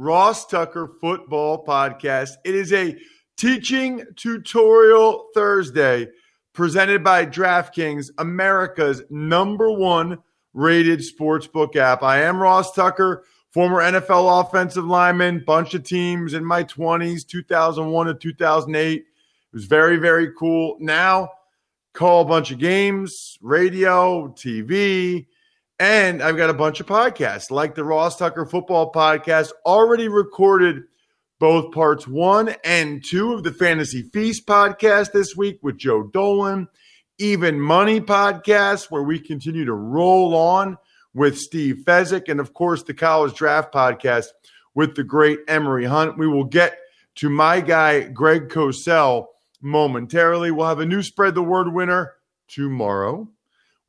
Ross 0.00 0.46
Tucker 0.46 0.92
football 0.98 1.62
podcast. 1.62 2.30
It 2.46 2.54
is 2.54 2.72
a 2.72 2.96
teaching 3.36 4.02
tutorial 4.16 5.26
Thursday 5.34 6.08
presented 6.54 7.04
by 7.04 7.26
DraftKings, 7.26 8.08
America's 8.16 9.02
number 9.10 9.70
one 9.70 10.16
rated 10.54 11.00
sportsbook 11.00 11.76
app. 11.76 12.02
I 12.02 12.22
am 12.22 12.40
Ross 12.40 12.72
Tucker, 12.72 13.24
former 13.50 13.82
NFL 13.82 14.40
offensive 14.40 14.86
lineman, 14.86 15.44
bunch 15.46 15.74
of 15.74 15.82
teams 15.82 16.32
in 16.32 16.46
my 16.46 16.64
20s, 16.64 17.26
2001 17.28 18.06
to 18.06 18.14
2008. 18.14 19.00
It 19.00 19.04
was 19.52 19.66
very, 19.66 19.98
very 19.98 20.32
cool. 20.32 20.78
Now, 20.80 21.28
call 21.92 22.22
a 22.22 22.24
bunch 22.24 22.50
of 22.50 22.58
games, 22.58 23.36
radio, 23.42 24.28
TV, 24.28 25.26
and 25.80 26.22
I've 26.22 26.36
got 26.36 26.50
a 26.50 26.54
bunch 26.54 26.78
of 26.80 26.86
podcasts 26.86 27.50
like 27.50 27.74
the 27.74 27.84
Ross 27.84 28.18
Tucker 28.18 28.44
Football 28.44 28.92
Podcast, 28.92 29.50
already 29.64 30.08
recorded 30.08 30.82
both 31.38 31.72
parts 31.72 32.06
one 32.06 32.54
and 32.62 33.02
two 33.02 33.32
of 33.32 33.44
the 33.44 33.50
Fantasy 33.50 34.02
Feast 34.02 34.46
podcast 34.46 35.12
this 35.12 35.34
week 35.34 35.58
with 35.62 35.78
Joe 35.78 36.02
Dolan, 36.02 36.68
Even 37.16 37.58
Money 37.58 37.98
podcast, 37.98 38.90
where 38.90 39.02
we 39.02 39.18
continue 39.18 39.64
to 39.64 39.72
roll 39.72 40.36
on 40.36 40.76
with 41.14 41.38
Steve 41.38 41.78
Fezzik, 41.86 42.28
and 42.28 42.40
of 42.40 42.52
course, 42.52 42.82
the 42.82 42.92
College 42.92 43.32
Draft 43.32 43.72
podcast 43.72 44.26
with 44.74 44.94
the 44.96 45.02
great 45.02 45.38
Emory 45.48 45.86
Hunt. 45.86 46.18
We 46.18 46.28
will 46.28 46.44
get 46.44 46.78
to 47.16 47.30
my 47.30 47.62
guy, 47.62 48.02
Greg 48.02 48.50
Cosell, 48.50 49.28
momentarily. 49.62 50.50
We'll 50.50 50.68
have 50.68 50.80
a 50.80 50.86
new 50.86 51.02
Spread 51.02 51.34
the 51.34 51.42
Word 51.42 51.72
winner 51.72 52.16
tomorrow. 52.48 53.30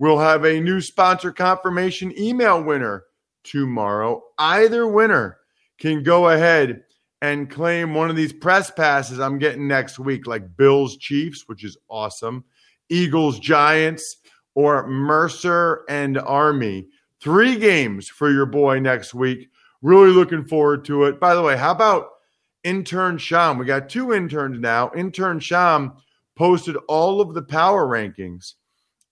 We'll 0.02 0.18
have 0.18 0.46
a 0.46 0.60
new 0.60 0.82
sponsor 0.82 1.32
confirmation 1.32 2.12
email 2.18 2.64
winner 2.64 3.04
tomorrow. 3.44 4.24
Either 4.40 4.88
winner 4.88 5.38
can 5.78 6.02
go 6.02 6.30
ahead 6.30 6.82
and 7.22 7.52
claim 7.52 7.94
one 7.94 8.10
of 8.10 8.16
these 8.16 8.34
press 8.34 8.72
passes 8.72 9.20
I'm 9.20 9.38
getting 9.38 9.68
next 9.68 10.00
week, 10.00 10.26
like 10.26 10.58
Bills 10.58 10.98
Chiefs, 10.98 11.44
which 11.46 11.64
is 11.64 11.78
awesome, 11.88 12.44
Eagles 12.90 13.38
Giants, 13.38 14.18
or 14.56 14.88
Mercer 14.88 15.84
and 15.88 16.18
Army. 16.18 16.88
Three 17.20 17.56
games 17.58 18.08
for 18.08 18.32
your 18.32 18.48
boy 18.48 18.80
next 18.80 19.14
week. 19.14 19.50
Really 19.84 20.10
looking 20.10 20.46
forward 20.46 20.84
to 20.86 21.04
it. 21.04 21.20
By 21.20 21.36
the 21.36 21.44
way, 21.44 21.56
how 21.56 21.74
about 21.74 22.08
intern 22.64 23.20
Sham? 23.20 23.60
We 23.60 23.66
got 23.66 23.88
two 23.88 24.14
interns 24.14 24.60
now. 24.60 24.90
Intern 24.96 25.40
Sham 25.40 25.94
posted 26.34 26.76
all 26.88 27.22
of 27.22 27.36
the 27.36 27.44
power 27.44 27.86
rankings 27.86 28.56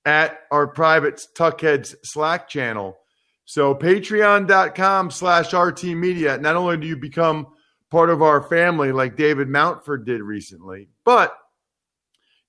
at 0.10 0.40
our 0.50 0.66
private 0.66 1.22
Tuckheads 1.38 1.94
Slack 2.04 2.50
channel. 2.50 2.98
So 3.46 3.76
patreon.com 3.76 5.12
slash 5.12 5.54
RT 5.54 5.84
Media. 5.84 6.36
Not 6.40 6.56
only 6.56 6.78
do 6.78 6.88
you 6.88 6.98
become 6.98 7.46
part 7.92 8.10
of 8.10 8.24
our 8.24 8.42
family 8.42 8.92
like 8.92 9.16
David 9.16 9.50
Mountford 9.50 10.08
did 10.08 10.24
recently, 10.24 10.90
but 11.06 11.38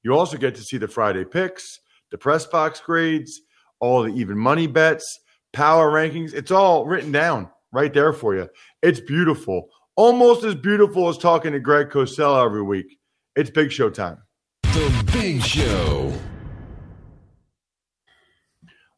you 0.03 0.15
also 0.15 0.39
get 0.39 0.55
to 0.55 0.63
see 0.63 0.79
the 0.79 0.89
Friday 0.89 1.27
picks, 1.27 1.81
the 2.11 2.17
press 2.17 2.47
box 2.47 2.81
grades, 2.81 3.43
all 3.79 4.05
the 4.05 4.15
even 4.15 4.39
money 4.39 4.67
bets, 4.67 5.21
power 5.53 5.93
rankings. 5.93 6.33
It's 6.33 6.51
all 6.51 6.87
written 6.87 7.13
down 7.13 7.51
right 7.73 7.93
there 7.93 8.15
for 8.15 8.35
you. 8.35 8.49
It's 8.81 9.01
beautiful. 9.01 9.69
Almost 9.97 10.45
as 10.45 10.55
beautiful 10.55 11.11
as 11.11 11.19
talking 11.19 11.53
to 11.53 11.61
Greg 11.61 11.91
Cosell 11.91 12.43
every 12.43 12.63
week. 12.63 12.99
It's 13.37 13.51
Big 13.51 13.71
Show 13.71 13.91
time. 13.91 14.23
The 14.63 15.11
Big 15.13 15.43
Show. 15.43 16.11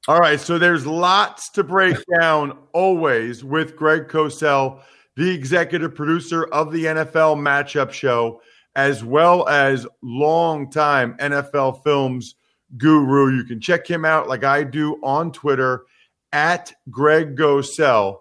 All 0.08 0.18
right, 0.18 0.40
so 0.40 0.58
there's 0.58 0.84
lots 0.84 1.48
to 1.50 1.62
break 1.62 1.96
down 2.18 2.58
always 2.72 3.44
with 3.44 3.76
Greg 3.76 4.08
Cosell, 4.08 4.80
the 5.14 5.30
executive 5.30 5.94
producer 5.94 6.46
of 6.46 6.72
the 6.72 6.86
NFL 6.86 7.36
Matchup 7.36 7.92
Show, 7.92 8.42
as 8.74 9.04
well 9.04 9.48
as 9.48 9.86
longtime 10.02 11.16
NFL 11.18 11.84
Films 11.84 12.34
guru. 12.76 13.36
You 13.36 13.44
can 13.44 13.60
check 13.60 13.86
him 13.86 14.04
out 14.04 14.26
like 14.26 14.42
I 14.42 14.64
do 14.64 14.98
on 15.04 15.30
Twitter 15.30 15.84
at 16.32 16.72
Greg 16.90 17.36
Cosell, 17.36 18.18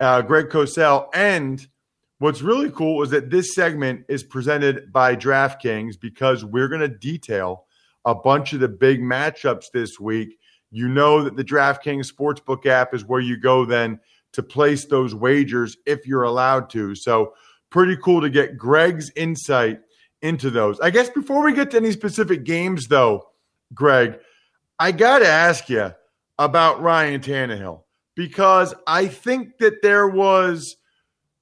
uh, 0.00 0.22
Greg 0.22 0.48
Cosell. 0.48 1.10
And 1.14 1.64
what's 2.18 2.42
really 2.42 2.72
cool 2.72 3.04
is 3.04 3.10
that 3.10 3.30
this 3.30 3.54
segment 3.54 4.04
is 4.08 4.24
presented 4.24 4.92
by 4.92 5.14
DraftKings 5.14 5.94
because 6.00 6.44
we're 6.44 6.66
going 6.66 6.80
to 6.80 6.88
detail 6.88 7.66
a 8.04 8.16
bunch 8.16 8.52
of 8.52 8.58
the 8.58 8.66
big 8.66 9.00
matchups 9.00 9.66
this 9.72 10.00
week 10.00 10.39
you 10.70 10.88
know 10.88 11.22
that 11.22 11.36
the 11.36 11.44
DraftKings 11.44 12.12
Sportsbook 12.12 12.66
app 12.66 12.94
is 12.94 13.04
where 13.04 13.20
you 13.20 13.36
go 13.36 13.64
then 13.64 13.98
to 14.32 14.42
place 14.42 14.84
those 14.84 15.14
wagers 15.14 15.76
if 15.86 16.06
you're 16.06 16.22
allowed 16.22 16.70
to. 16.70 16.94
So, 16.94 17.34
pretty 17.70 17.96
cool 17.96 18.20
to 18.20 18.30
get 18.30 18.58
Greg's 18.58 19.10
insight 19.16 19.80
into 20.22 20.50
those. 20.50 20.78
I 20.80 20.90
guess 20.90 21.08
before 21.08 21.44
we 21.44 21.52
get 21.52 21.70
to 21.72 21.76
any 21.76 21.92
specific 21.92 22.44
games, 22.44 22.86
though, 22.88 23.28
Greg, 23.74 24.18
I 24.78 24.92
got 24.92 25.20
to 25.20 25.28
ask 25.28 25.68
you 25.68 25.94
about 26.38 26.82
Ryan 26.82 27.20
Tannehill 27.20 27.82
because 28.16 28.74
I 28.86 29.06
think 29.06 29.58
that 29.58 29.82
there 29.82 30.08
was 30.08 30.76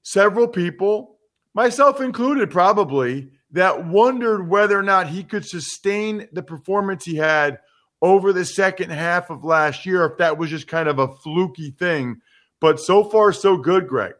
several 0.03 0.47
people, 0.47 1.17
myself 1.53 2.01
included, 2.01 2.51
probably, 2.51 3.31
that 3.51 3.87
wondered 3.87 4.47
whether 4.47 4.77
or 4.77 4.83
not 4.83 5.07
he 5.07 5.23
could 5.23 5.45
sustain 5.45 6.27
the 6.33 6.43
performance 6.43 7.05
he 7.05 7.15
had 7.15 7.59
over 8.01 8.31
the 8.31 8.45
second 8.45 8.91
half 8.91 9.29
of 9.29 9.43
last 9.43 9.85
year, 9.85 10.05
if 10.05 10.17
that 10.17 10.37
was 10.37 10.49
just 10.49 10.67
kind 10.67 10.87
of 10.87 10.99
a 10.99 11.15
fluky 11.17 11.71
thing. 11.71 12.21
But 12.61 12.79
so 12.79 13.03
far, 13.03 13.31
so 13.31 13.57
good, 13.57 13.87
Greg. 13.87 14.13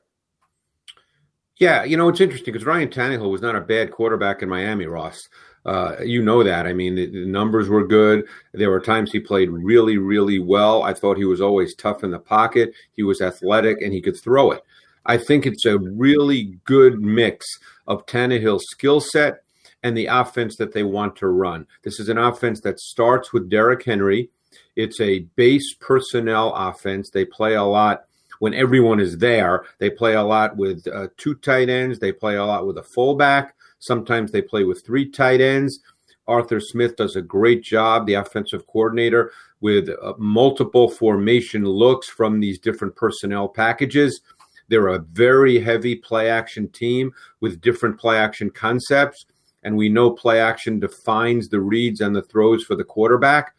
Yeah, 1.57 1.83
you 1.83 1.97
know, 1.97 2.07
it's 2.07 2.21
interesting 2.21 2.53
because 2.53 2.65
Ryan 2.65 2.89
Tannehill 2.89 3.31
was 3.31 3.41
not 3.41 3.55
a 3.55 3.61
bad 3.61 3.91
quarterback 3.91 4.41
in 4.41 4.49
Miami, 4.49 4.85
Ross. 4.85 5.19
Uh, 5.65 5.97
you 6.01 6.23
know 6.23 6.41
that. 6.41 6.65
I 6.65 6.73
mean, 6.73 6.95
the, 6.95 7.05
the, 7.07 7.25
numbers 7.25 7.67
were 7.67 7.85
good. 7.85 8.25
There 8.53 8.69
were 8.69 8.79
times 8.79 9.11
he 9.11 9.19
played 9.19 9.49
really, 9.49 9.97
really 9.97 10.39
well. 10.39 10.83
I 10.83 10.93
thought 10.93 11.17
he 11.17 11.25
was 11.25 11.41
always 11.41 11.75
tough 11.75 12.03
in 12.03 12.11
the 12.11 12.19
pocket. 12.19 12.73
He 12.93 13.03
was 13.03 13.21
athletic 13.21 13.81
and 13.81 13.91
he 13.91 14.01
could 14.01 14.17
throw 14.19 14.51
it. 14.51 14.63
I 15.05 15.17
think 15.17 15.45
it's 15.45 15.65
a 15.65 15.77
really 15.77 16.57
good 16.63 17.01
mix 17.01 17.45
of 17.87 18.05
Tannehill's 18.05 18.65
skill 18.69 19.01
set 19.01 19.43
and 19.83 19.95
the 19.95 20.07
offense 20.07 20.55
that 20.57 20.73
they 20.73 20.83
want 20.83 21.15
to 21.17 21.27
run. 21.27 21.65
This 21.83 21.99
is 21.99 22.09
an 22.09 22.17
offense 22.17 22.61
that 22.61 22.79
starts 22.79 23.31
with 23.31 23.49
Derrick 23.49 23.83
Henry. 23.83 24.29
It's 24.75 24.99
a 24.99 25.19
base 25.35 25.75
personnel 25.79 26.53
offense. 26.55 27.09
They 27.09 27.25
play 27.25 27.55
a 27.55 27.63
lot 27.63 28.05
when 28.39 28.53
everyone 28.53 28.99
is 28.99 29.17
there. 29.17 29.65
They 29.77 29.89
play 29.89 30.15
a 30.15 30.23
lot 30.23 30.57
with 30.57 30.87
uh, 30.87 31.07
two 31.17 31.35
tight 31.35 31.69
ends. 31.69 31.99
They 31.99 32.11
play 32.11 32.35
a 32.35 32.45
lot 32.45 32.65
with 32.65 32.77
a 32.77 32.83
fullback. 32.83 33.55
Sometimes 33.79 34.31
they 34.31 34.41
play 34.41 34.63
with 34.63 34.85
three 34.85 35.09
tight 35.09 35.41
ends. 35.41 35.79
Arthur 36.27 36.59
Smith 36.59 36.95
does 36.95 37.15
a 37.15 37.21
great 37.21 37.63
job, 37.63 38.05
the 38.05 38.13
offensive 38.13 38.67
coordinator, 38.67 39.31
with 39.61 39.89
uh, 39.89 40.13
multiple 40.17 40.89
formation 40.89 41.65
looks 41.65 42.07
from 42.07 42.39
these 42.39 42.59
different 42.59 42.95
personnel 42.95 43.47
packages. 43.47 44.21
They're 44.67 44.89
a 44.89 44.99
very 44.99 45.59
heavy 45.59 45.95
play 45.95 46.29
action 46.29 46.69
team 46.69 47.11
with 47.41 47.61
different 47.61 47.99
play 47.99 48.17
action 48.17 48.51
concepts. 48.51 49.25
And 49.63 49.75
we 49.75 49.89
know 49.89 50.11
play 50.11 50.39
action 50.39 50.79
defines 50.79 51.49
the 51.49 51.59
reads 51.59 52.01
and 52.01 52.15
the 52.15 52.21
throws 52.21 52.63
for 52.63 52.75
the 52.75 52.83
quarterback. 52.83 53.53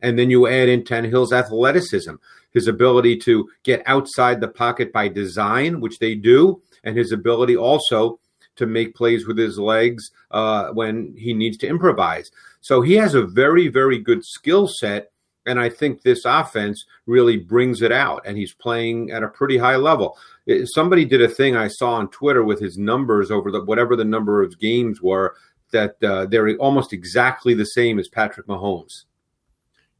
And 0.00 0.18
then 0.18 0.30
you 0.30 0.46
add 0.46 0.68
in 0.68 0.82
Tannehill's 0.82 1.32
athleticism, 1.32 2.14
his 2.52 2.68
ability 2.68 3.16
to 3.18 3.48
get 3.62 3.82
outside 3.86 4.40
the 4.40 4.48
pocket 4.48 4.92
by 4.92 5.08
design, 5.08 5.80
which 5.80 5.98
they 5.98 6.14
do, 6.14 6.60
and 6.84 6.96
his 6.96 7.12
ability 7.12 7.56
also 7.56 8.18
to 8.56 8.66
make 8.66 8.94
plays 8.94 9.26
with 9.26 9.38
his 9.38 9.58
legs 9.58 10.10
uh, 10.30 10.68
when 10.70 11.14
he 11.16 11.32
needs 11.32 11.56
to 11.58 11.66
improvise. 11.66 12.30
So 12.60 12.80
he 12.80 12.94
has 12.94 13.14
a 13.14 13.22
very, 13.22 13.68
very 13.68 13.98
good 13.98 14.24
skill 14.24 14.68
set. 14.68 15.10
And 15.46 15.60
I 15.60 15.68
think 15.68 16.02
this 16.02 16.24
offense 16.24 16.84
really 17.06 17.36
brings 17.36 17.82
it 17.82 17.92
out. 17.92 18.22
And 18.26 18.36
he's 18.36 18.52
playing 18.52 19.10
at 19.10 19.22
a 19.22 19.28
pretty 19.28 19.58
high 19.58 19.76
level. 19.76 20.18
Somebody 20.64 21.04
did 21.04 21.22
a 21.22 21.28
thing 21.28 21.56
I 21.56 21.68
saw 21.68 21.94
on 21.94 22.08
Twitter 22.08 22.44
with 22.44 22.60
his 22.60 22.76
numbers 22.76 23.30
over 23.30 23.50
the 23.50 23.64
whatever 23.64 23.96
the 23.96 24.04
number 24.04 24.42
of 24.42 24.58
games 24.58 25.00
were 25.00 25.36
that 25.72 26.02
uh, 26.02 26.26
they're 26.26 26.56
almost 26.56 26.92
exactly 26.92 27.54
the 27.54 27.64
same 27.64 27.98
as 27.98 28.08
Patrick 28.08 28.46
Mahomes. 28.46 29.04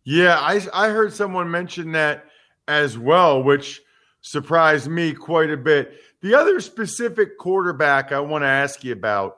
Yeah, 0.05 0.39
I 0.39 0.61
I 0.73 0.89
heard 0.91 1.13
someone 1.13 1.51
mention 1.51 1.93
that 1.93 2.27
as 2.69 2.97
well, 2.97 3.43
which 3.43 3.83
surprised 4.21 4.89
me 4.89 5.13
quite 5.13 5.51
a 5.51 5.57
bit. 5.57 5.95
The 6.23 6.35
other 6.35 6.61
specific 6.61 7.39
quarterback 7.39 8.13
I 8.13 8.21
want 8.21 8.43
to 8.43 8.49
ask 8.49 8.83
you 8.85 8.93
about 8.93 9.37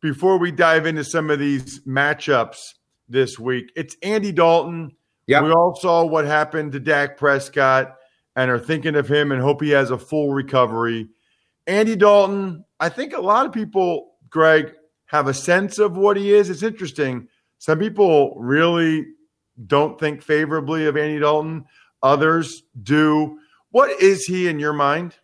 before 0.00 0.38
we 0.38 0.50
dive 0.50 0.86
into 0.86 1.04
some 1.04 1.30
of 1.30 1.38
these 1.38 1.80
matchups 1.80 2.58
this 3.08 3.38
week, 3.38 3.72
it's 3.76 3.96
Andy 4.02 4.32
Dalton. 4.32 4.92
Yeah, 5.32 5.42
we 5.42 5.52
all 5.52 5.74
saw 5.74 6.04
what 6.04 6.24
happened 6.24 6.72
to 6.72 6.80
Dak 6.80 7.16
Prescott 7.16 7.96
and 8.36 8.50
are 8.50 8.58
thinking 8.58 8.94
of 8.96 9.08
him 9.08 9.32
and 9.32 9.40
hope 9.40 9.62
he 9.62 9.70
has 9.70 9.90
a 9.90 9.98
full 9.98 10.32
recovery. 10.32 11.08
Andy 11.66 11.96
Dalton, 11.96 12.64
I 12.80 12.88
think 12.88 13.12
a 13.12 13.20
lot 13.20 13.46
of 13.46 13.52
people, 13.52 14.14
Greg, 14.30 14.72
have 15.06 15.28
a 15.28 15.34
sense 15.34 15.78
of 15.78 15.96
what 15.96 16.16
he 16.16 16.32
is. 16.32 16.50
It's 16.50 16.62
interesting. 16.62 17.28
Some 17.58 17.78
people 17.78 18.34
really 18.38 19.06
don't 19.66 20.00
think 20.00 20.22
favorably 20.22 20.86
of 20.86 20.96
Andy 20.96 21.20
Dalton. 21.20 21.66
Others 22.02 22.62
do. 22.82 23.38
What 23.70 23.90
is 24.02 24.24
he 24.24 24.48
in 24.48 24.58
your 24.58 24.72
mind? 24.72 25.14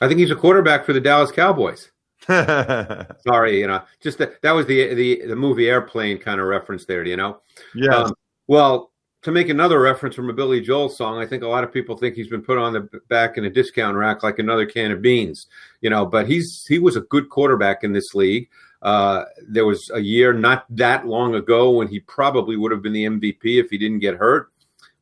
I 0.00 0.08
think 0.08 0.20
he's 0.20 0.30
a 0.30 0.36
quarterback 0.36 0.84
for 0.84 0.92
the 0.92 1.00
Dallas 1.00 1.32
Cowboys. 1.32 1.90
Sorry, 2.26 3.60
you 3.60 3.66
know, 3.66 3.82
just 4.00 4.18
that 4.18 4.42
that 4.42 4.52
was 4.52 4.66
the 4.66 4.94
the 4.94 5.26
the 5.26 5.36
movie 5.36 5.68
Airplane 5.68 6.18
kind 6.18 6.40
of 6.40 6.46
reference 6.46 6.84
there, 6.84 7.04
you 7.04 7.16
know. 7.16 7.40
Yeah. 7.74 7.94
Um, 7.94 8.14
well, 8.48 8.90
to 9.22 9.32
make 9.32 9.48
another 9.48 9.80
reference 9.80 10.14
from 10.14 10.30
a 10.30 10.32
Billy 10.32 10.60
Joel 10.60 10.88
song, 10.88 11.18
I 11.18 11.26
think 11.26 11.42
a 11.42 11.48
lot 11.48 11.64
of 11.64 11.72
people 11.72 11.96
think 11.96 12.14
he's 12.14 12.28
been 12.28 12.42
put 12.42 12.58
on 12.58 12.72
the 12.72 12.88
back 13.08 13.36
in 13.36 13.44
a 13.44 13.50
discount 13.50 13.96
rack 13.96 14.22
like 14.22 14.38
another 14.38 14.64
can 14.64 14.90
of 14.90 15.02
beans, 15.02 15.48
you 15.80 15.90
know. 15.90 16.06
But 16.06 16.28
he's 16.28 16.64
he 16.66 16.78
was 16.78 16.96
a 16.96 17.02
good 17.02 17.28
quarterback 17.28 17.84
in 17.84 17.92
this 17.92 18.14
league. 18.14 18.48
Uh, 18.80 19.24
there 19.48 19.66
was 19.66 19.90
a 19.92 19.98
year 19.98 20.32
not 20.32 20.64
that 20.70 21.06
long 21.06 21.34
ago 21.34 21.70
when 21.70 21.88
he 21.88 22.00
probably 22.00 22.56
would 22.56 22.70
have 22.70 22.82
been 22.82 22.92
the 22.92 23.04
MVP 23.04 23.60
if 23.60 23.70
he 23.70 23.78
didn't 23.78 23.98
get 23.98 24.16
hurt. 24.16 24.52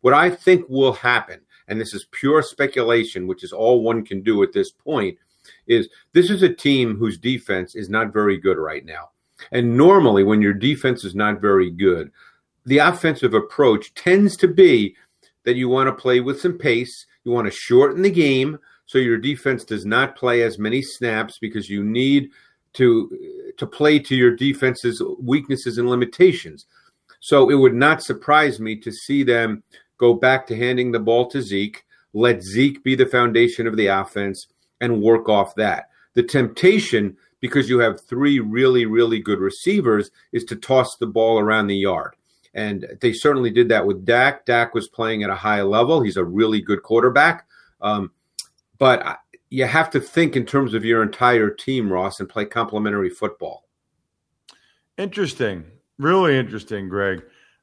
What 0.00 0.14
I 0.14 0.31
think 0.31 0.66
will 0.69 0.94
happen, 0.94 1.40
and 1.69 1.78
this 1.78 1.93
is 1.93 2.06
pure 2.10 2.43
speculation, 2.43 3.26
which 3.26 3.44
is 3.44 3.52
all 3.52 3.82
one 3.82 4.04
can 4.04 4.22
do 4.22 4.43
at 4.43 4.52
this 4.52 4.70
point, 4.70 5.19
is 5.66 5.88
this 6.14 6.31
is 6.31 6.43
a 6.43 6.52
team 6.52 6.96
whose 6.96 7.19
defense 7.19 7.75
is 7.75 7.90
not 7.90 8.14
very 8.14 8.38
good 8.38 8.56
right 8.56 8.84
now. 8.84 9.10
And 9.52 9.76
normally, 9.76 10.25
when 10.25 10.40
your 10.40 10.54
defense 10.54 11.04
is 11.04 11.14
not 11.14 11.40
very 11.40 11.70
good, 11.70 12.10
the 12.67 12.79
offensive 12.79 13.33
approach 13.33 13.95
tends 13.95 14.37
to 14.37 14.49
be 14.49 14.97
that 15.45 15.57
you 15.57 15.69
want 15.69 15.87
to 15.87 16.03
play 16.03 16.21
with 16.21 16.41
some 16.41 16.59
pace, 16.59 17.07
you 17.25 17.33
want 17.33 17.47
to 17.47 17.57
shorten 17.57 18.03
the 18.03 18.11
game 18.11 18.59
so 18.87 18.99
your 18.99 19.19
defense 19.19 19.65
does 19.65 19.87
not 19.87 20.17
play 20.17 20.43
as 20.43 20.59
many 20.59 20.83
snaps 20.83 21.39
because 21.39 21.71
you 21.71 21.83
need 21.83 22.31
to 22.75 23.11
to 23.57 23.67
play 23.67 23.99
to 23.99 24.15
your 24.15 24.37
defense's 24.37 25.03
weaknesses 25.19 25.79
and 25.79 25.89
limitations. 25.89 26.67
So 27.21 27.49
it 27.49 27.55
would 27.55 27.75
not 27.75 28.03
surprise 28.03 28.61
me 28.61 28.77
to 28.77 28.93
see 28.93 29.23
them 29.23 29.63
go 29.99 30.13
back 30.13 30.47
to 30.49 30.57
handing 30.57 30.93
the 30.93 31.01
ball 31.01 31.29
to 31.31 31.41
Zeke, 31.41 31.85
let 32.13 32.43
Zeke 32.43 32.85
be 32.85 32.95
the 32.95 33.07
foundation 33.07 33.67
of 33.67 33.77
the 33.77 33.87
offense, 33.87 34.47
and 34.81 35.03
work 35.03 35.29
off 35.29 35.55
that. 35.55 35.89
The 36.15 36.23
temptation, 36.23 37.17
because 37.41 37.69
you 37.69 37.79
have 37.79 38.01
three 38.03 38.41
really, 38.41 38.85
really 38.85 39.21
good 39.21 39.39
receivers, 39.39 40.11
is 40.33 40.45
to 40.45 40.57
toss 40.57 40.97
the 40.97 41.07
ball 41.07 41.39
around 41.39 41.69
the 41.69 41.77
yard. 41.77 42.15
And 42.56 42.87
they 43.03 43.12
certainly 43.12 43.50
did 43.50 43.69
that 43.69 43.87
with 43.87 44.06
Dak. 44.06 44.47
Dak 44.47 44.75
was 44.75 44.88
playing 44.88 45.23
at 45.23 45.29
a 45.29 45.35
high 45.35 45.61
level. 45.61 46.00
He's 46.00 46.17
a 46.17 46.25
really 46.25 46.62
good 46.62 46.82
quarterback. 46.82 47.47
Um, 47.82 48.11
but 48.79 49.20
you 49.50 49.67
have 49.67 49.91
to 49.91 50.00
think 50.00 50.37
in 50.37 50.47
terms 50.47 50.73
of 50.73 50.82
your 50.82 51.03
entire 51.03 51.50
team, 51.50 51.93
Ross, 51.93 52.19
and 52.19 52.29
play 52.29 52.47
complementary 52.47 53.11
football. 53.11 53.64
Interesting. 54.97 55.67
Really 55.99 56.38
interesting, 56.38 56.88
Greg. 56.88 57.23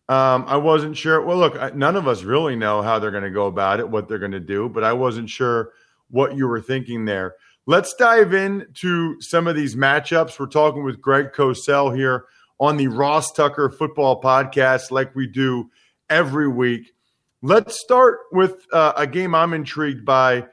Um, 0.10 0.46
I 0.48 0.58
wasn't 0.58 0.96
sure. 0.96 1.22
Well, 1.22 1.38
look, 1.38 1.76
none 1.76 1.96
of 1.96 2.08
us 2.08 2.22
really 2.22 2.56
know 2.56 2.84
how 2.84 3.00
they're 3.00 3.10
going 3.10 3.24
to 3.24 3.32
go 3.32 3.48
about 3.48 3.80
it, 3.80 3.90
what 3.90 4.08
they're 4.08 4.20
going 4.20 4.32
to 4.32 4.40
do, 4.40 4.70
but 4.70 4.84
I 4.84 4.94
wasn't 4.94 5.30
sure 5.30 5.72
what 6.12 6.38
you 6.38 6.48
were 6.48 6.62
thinking 6.62 7.06
there. 7.06 7.36
Let's 7.66 7.96
dive 7.96 8.34
into 8.34 9.20
some 9.22 9.48
of 9.48 9.56
these 9.56 9.76
matchups. 9.76 10.40
We're 10.40 10.46
talking 10.46 10.84
with 10.84 11.02
Greg 11.02 11.32
Cosell 11.32 11.96
here 11.96 12.26
on 12.60 12.78
the 12.78 12.88
Ross 12.88 13.32
Tucker 13.32 13.70
Football 13.70 14.22
Podcast, 14.22 14.92
like 14.92 15.16
we 15.16 15.28
do 15.28 15.70
every 16.10 16.48
week. 16.48 16.94
Let's 17.42 17.80
start 17.80 18.20
with 18.32 18.66
uh, 18.72 18.94
a 18.96 19.06
game 19.06 19.36
I'm 19.36 19.54
intrigued 19.54 20.06
by 20.06 20.46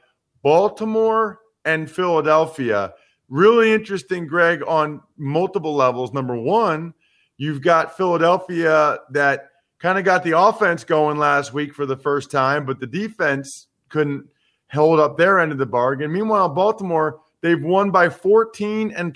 Baltimore 0.43 1.39
and 1.63 1.89
Philadelphia. 1.89 2.93
Really 3.29 3.71
interesting, 3.71 4.27
Greg, 4.27 4.61
on 4.67 5.01
multiple 5.17 5.73
levels. 5.73 6.11
Number 6.11 6.35
one, 6.35 6.93
you've 7.37 7.61
got 7.61 7.95
Philadelphia 7.95 8.99
that 9.11 9.51
kind 9.79 9.97
of 9.97 10.03
got 10.03 10.23
the 10.23 10.37
offense 10.37 10.83
going 10.83 11.17
last 11.17 11.53
week 11.53 11.73
for 11.73 11.85
the 11.85 11.97
first 11.97 12.29
time, 12.29 12.65
but 12.65 12.79
the 12.79 12.87
defense 12.87 13.67
couldn't 13.89 14.27
hold 14.71 14.99
up 14.99 15.17
their 15.17 15.39
end 15.39 15.51
of 15.51 15.57
the 15.57 15.65
bargain. 15.65 16.11
Meanwhile, 16.11 16.49
Baltimore, 16.49 17.21
they've 17.41 17.61
won 17.61 17.91
by 17.91 18.09
14 18.09 18.91
and 18.91 19.13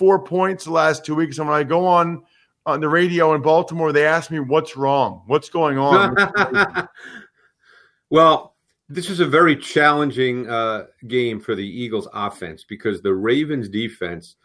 24 0.00 0.24
points 0.24 0.64
the 0.64 0.70
last 0.70 1.04
two 1.04 1.14
weeks. 1.14 1.38
And 1.38 1.46
when 1.46 1.56
I 1.56 1.62
go 1.62 1.86
on 1.86 2.22
on 2.64 2.80
the 2.80 2.88
radio 2.88 3.34
in 3.34 3.42
Baltimore, 3.42 3.92
they 3.92 4.06
ask 4.06 4.30
me 4.30 4.40
what's 4.40 4.74
wrong, 4.74 5.22
what's 5.26 5.50
going 5.50 5.76
on. 5.76 6.16
well, 8.10 8.54
this 8.88 9.10
is 9.10 9.20
a 9.20 9.26
very 9.26 9.54
challenging 9.54 10.48
uh, 10.48 10.86
game 11.06 11.38
for 11.38 11.54
the 11.54 11.66
Eagles 11.66 12.08
offense 12.14 12.64
because 12.64 13.02
the 13.02 13.12
Ravens 13.12 13.68
defense 13.68 14.36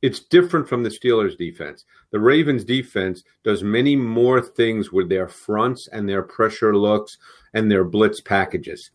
it's 0.00 0.18
different 0.18 0.68
from 0.68 0.82
the 0.82 0.88
Steelers 0.88 1.38
defense. 1.38 1.84
The 2.10 2.18
Ravens 2.18 2.64
defense 2.64 3.22
does 3.44 3.62
many 3.62 3.94
more 3.94 4.40
things 4.40 4.90
with 4.90 5.08
their 5.08 5.28
fronts 5.28 5.88
and 5.92 6.08
their 6.08 6.24
pressure 6.24 6.76
looks 6.76 7.18
and 7.54 7.70
their 7.70 7.84
blitz 7.84 8.20
packages. 8.20 8.90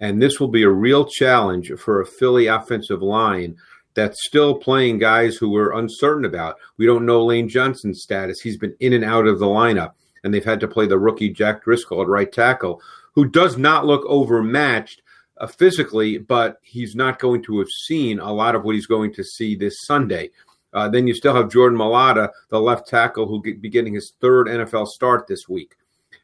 And 0.00 0.20
this 0.20 0.38
will 0.38 0.48
be 0.48 0.64
a 0.64 0.68
real 0.68 1.06
challenge 1.06 1.72
for 1.78 2.02
a 2.02 2.06
Philly 2.06 2.46
offensive 2.48 3.00
line 3.00 3.56
that's 3.94 4.26
still 4.26 4.54
playing 4.54 4.98
guys 4.98 5.36
who 5.36 5.50
we're 5.50 5.76
uncertain 5.76 6.24
about. 6.24 6.56
We 6.76 6.86
don't 6.86 7.06
know 7.06 7.24
Lane 7.24 7.48
Johnson's 7.48 8.02
status. 8.02 8.40
He's 8.40 8.56
been 8.56 8.74
in 8.80 8.92
and 8.92 9.04
out 9.04 9.26
of 9.26 9.38
the 9.38 9.46
lineup, 9.46 9.92
and 10.22 10.32
they've 10.32 10.44
had 10.44 10.60
to 10.60 10.68
play 10.68 10.86
the 10.86 10.98
rookie 10.98 11.30
Jack 11.30 11.64
Driscoll 11.64 12.02
at 12.02 12.08
right 12.08 12.30
tackle, 12.30 12.80
who 13.14 13.28
does 13.28 13.56
not 13.56 13.86
look 13.86 14.04
overmatched 14.06 15.02
uh, 15.38 15.46
physically, 15.46 16.18
but 16.18 16.58
he's 16.62 16.94
not 16.94 17.18
going 17.18 17.42
to 17.44 17.58
have 17.58 17.68
seen 17.68 18.20
a 18.20 18.32
lot 18.32 18.54
of 18.54 18.62
what 18.64 18.74
he's 18.74 18.86
going 18.86 19.12
to 19.14 19.24
see 19.24 19.56
this 19.56 19.82
Sunday. 19.82 20.30
Uh, 20.72 20.88
then 20.88 21.06
you 21.06 21.14
still 21.14 21.34
have 21.34 21.50
Jordan 21.50 21.78
Mailata, 21.78 22.30
the 22.50 22.60
left 22.60 22.86
tackle, 22.86 23.26
who'll 23.26 23.40
be 23.40 23.68
getting 23.68 23.94
his 23.94 24.12
third 24.20 24.46
NFL 24.46 24.86
start 24.86 25.26
this 25.26 25.48
week. 25.48 25.74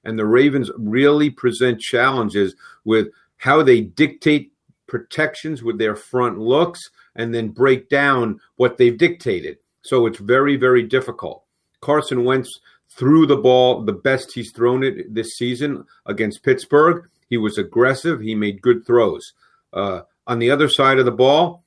And 0.05 0.17
the 0.17 0.27
Ravens 0.27 0.71
really 0.79 1.31
present 1.31 1.81
challenges 1.81 2.55
with 2.85 3.09
how 3.39 3.63
they 3.63 3.81
dictate 3.81 4.53
protections 4.87 5.65
with 5.65 5.79
their 5.79 5.97
front 5.97 6.39
looks 6.39 6.91
and 7.17 7.35
then 7.35 7.49
break 7.49 7.89
down 7.89 8.41
what 8.57 8.79
they've 8.79 8.97
dictated. 8.97 9.59
So 9.83 10.07
it's 10.07 10.19
very, 10.19 10.57
very 10.57 10.83
difficult. 10.83 11.45
Carson 11.81 12.25
Wentz 12.25 12.61
threw 12.91 13.27
the 13.27 13.37
ball 13.37 13.83
the 13.83 13.93
best 13.93 14.33
he's 14.33 14.53
thrown 14.53 14.83
it 14.83 15.13
this 15.15 15.37
season 15.37 15.85
against 16.07 16.43
Pittsburgh. 16.43 17.09
He 17.29 17.37
was 17.37 17.59
aggressive. 17.59 18.21
He 18.21 18.35
made 18.35 18.63
good 18.63 18.87
throws. 18.87 19.33
Uh, 19.73 20.03
on 20.27 20.39
the 20.39 20.51
other 20.51 20.69
side 20.69 20.99
of 20.99 21.05
the 21.05 21.13
ball, 21.13 21.65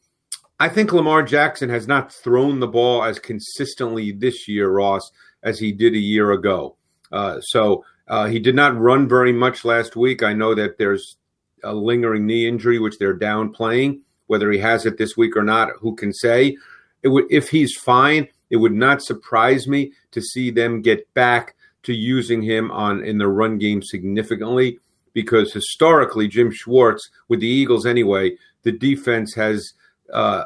I 0.59 0.67
think 0.67 0.91
Lamar 0.91 1.23
Jackson 1.23 1.69
has 1.69 1.87
not 1.87 2.11
thrown 2.11 2.59
the 2.59 2.67
ball 2.67 3.03
as 3.03 3.19
consistently 3.19 4.11
this 4.11 4.47
year, 4.47 4.69
Ross, 4.69 5.11
as 5.43 5.59
he 5.59 5.71
did 5.71 5.93
a 5.93 5.99
year 5.99 6.31
ago. 6.31 6.75
Uh, 7.11 7.39
so 7.39 7.85
uh, 8.07 8.27
he 8.27 8.39
did 8.39 8.55
not 8.55 8.77
run 8.77 9.07
very 9.07 9.31
much 9.31 9.63
last 9.63 9.95
week. 9.95 10.23
I 10.23 10.33
know 10.33 10.53
that 10.55 10.77
there's 10.77 11.15
a 11.63 11.73
lingering 11.73 12.25
knee 12.25 12.47
injury, 12.47 12.79
which 12.79 12.97
they're 12.97 13.17
downplaying. 13.17 14.01
Whether 14.29 14.51
he 14.51 14.59
has 14.59 14.85
it 14.85 14.97
this 14.97 15.17
week 15.17 15.35
or 15.35 15.43
not, 15.43 15.71
who 15.79 15.95
can 15.95 16.13
say? 16.13 16.55
Would, 17.03 17.25
if 17.29 17.49
he's 17.49 17.75
fine, 17.75 18.27
it 18.49 18.57
would 18.57 18.73
not 18.73 19.01
surprise 19.01 19.67
me 19.67 19.91
to 20.11 20.21
see 20.21 20.51
them 20.51 20.81
get 20.81 21.11
back 21.13 21.55
to 21.83 21.93
using 21.93 22.41
him 22.41 22.71
on 22.71 23.03
in 23.03 23.17
the 23.17 23.27
run 23.27 23.57
game 23.57 23.81
significantly 23.81 24.79
because 25.13 25.51
historically 25.51 26.27
Jim 26.27 26.51
Schwartz 26.51 27.09
with 27.27 27.39
the 27.39 27.47
Eagles 27.47 27.85
anyway, 27.85 28.37
the 28.63 28.71
defense 28.71 29.33
has 29.33 29.73
uh, 30.13 30.43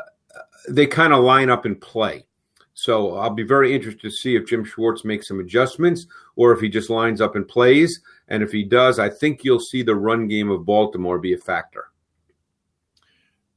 they 0.69 0.85
kind 0.85 1.13
of 1.13 1.23
line 1.23 1.49
up 1.49 1.65
and 1.65 1.79
play. 1.79 2.25
So 2.73 3.15
I'll 3.15 3.29
be 3.29 3.43
very 3.43 3.73
interested 3.73 4.01
to 4.01 4.11
see 4.11 4.35
if 4.35 4.47
Jim 4.47 4.63
Schwartz 4.63 5.05
makes 5.05 5.27
some 5.27 5.39
adjustments 5.39 6.07
or 6.35 6.51
if 6.53 6.59
he 6.59 6.69
just 6.69 6.89
lines 6.89 7.21
up 7.21 7.35
and 7.35 7.47
plays. 7.47 8.01
And 8.29 8.41
if 8.41 8.51
he 8.51 8.63
does, 8.63 8.97
I 8.97 9.09
think 9.09 9.43
you'll 9.43 9.59
see 9.59 9.83
the 9.83 9.95
run 9.95 10.27
game 10.27 10.49
of 10.49 10.65
Baltimore 10.65 11.19
be 11.19 11.33
a 11.33 11.37
factor. 11.37 11.92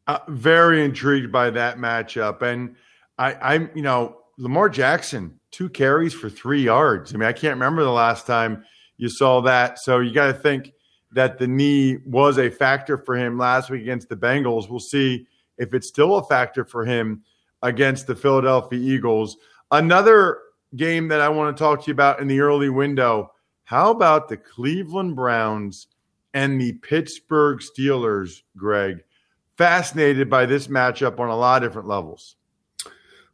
Uh, 0.06 0.18
very 0.28 0.84
intrigued 0.84 1.32
by 1.32 1.50
that 1.50 1.78
matchup, 1.78 2.42
and 2.42 2.76
I, 3.18 3.34
I'm 3.34 3.70
you 3.75 3.82
know 3.82 4.18
Lamar 4.38 4.68
Jackson 4.68 5.40
two 5.50 5.68
carries 5.68 6.14
for 6.14 6.28
three 6.28 6.62
yards. 6.62 7.14
I 7.14 7.16
mean, 7.16 7.28
I 7.28 7.32
can't 7.32 7.54
remember 7.54 7.82
the 7.82 7.90
last 7.90 8.26
time 8.26 8.64
you 8.98 9.08
saw 9.08 9.40
that. 9.42 9.78
So 9.78 10.00
you 10.00 10.12
got 10.12 10.26
to 10.26 10.34
think 10.34 10.72
that 11.12 11.38
the 11.38 11.46
knee 11.46 11.98
was 12.04 12.38
a 12.38 12.50
factor 12.50 12.98
for 12.98 13.16
him 13.16 13.38
last 13.38 13.70
week 13.70 13.82
against 13.82 14.08
the 14.08 14.16
Bengals. 14.16 14.68
We'll 14.68 14.80
see 14.80 15.26
if 15.56 15.72
it's 15.72 15.88
still 15.88 16.16
a 16.16 16.25
factor 16.25 16.64
for 16.64 16.84
him 16.84 17.22
against 17.62 18.06
the 18.06 18.14
Philadelphia 18.14 18.78
Eagles. 18.78 19.38
Another 19.70 20.40
game 20.76 21.08
that 21.08 21.20
I 21.20 21.28
want 21.28 21.56
to 21.56 21.60
talk 21.60 21.82
to 21.82 21.86
you 21.86 21.92
about 21.92 22.20
in 22.20 22.28
the 22.28 22.40
early 22.40 22.68
window. 22.68 23.32
How 23.64 23.90
about 23.90 24.28
the 24.28 24.36
Cleveland 24.36 25.16
Browns 25.16 25.88
and 26.34 26.60
the 26.60 26.72
Pittsburgh 26.75 27.60
Steelers, 27.60 28.42
Greg? 28.56 29.02
Fascinated 29.56 30.28
by 30.28 30.46
this 30.46 30.68
matchup 30.68 31.18
on 31.18 31.28
a 31.28 31.36
lot 31.36 31.62
of 31.62 31.70
different 31.70 31.88
levels. 31.88 32.36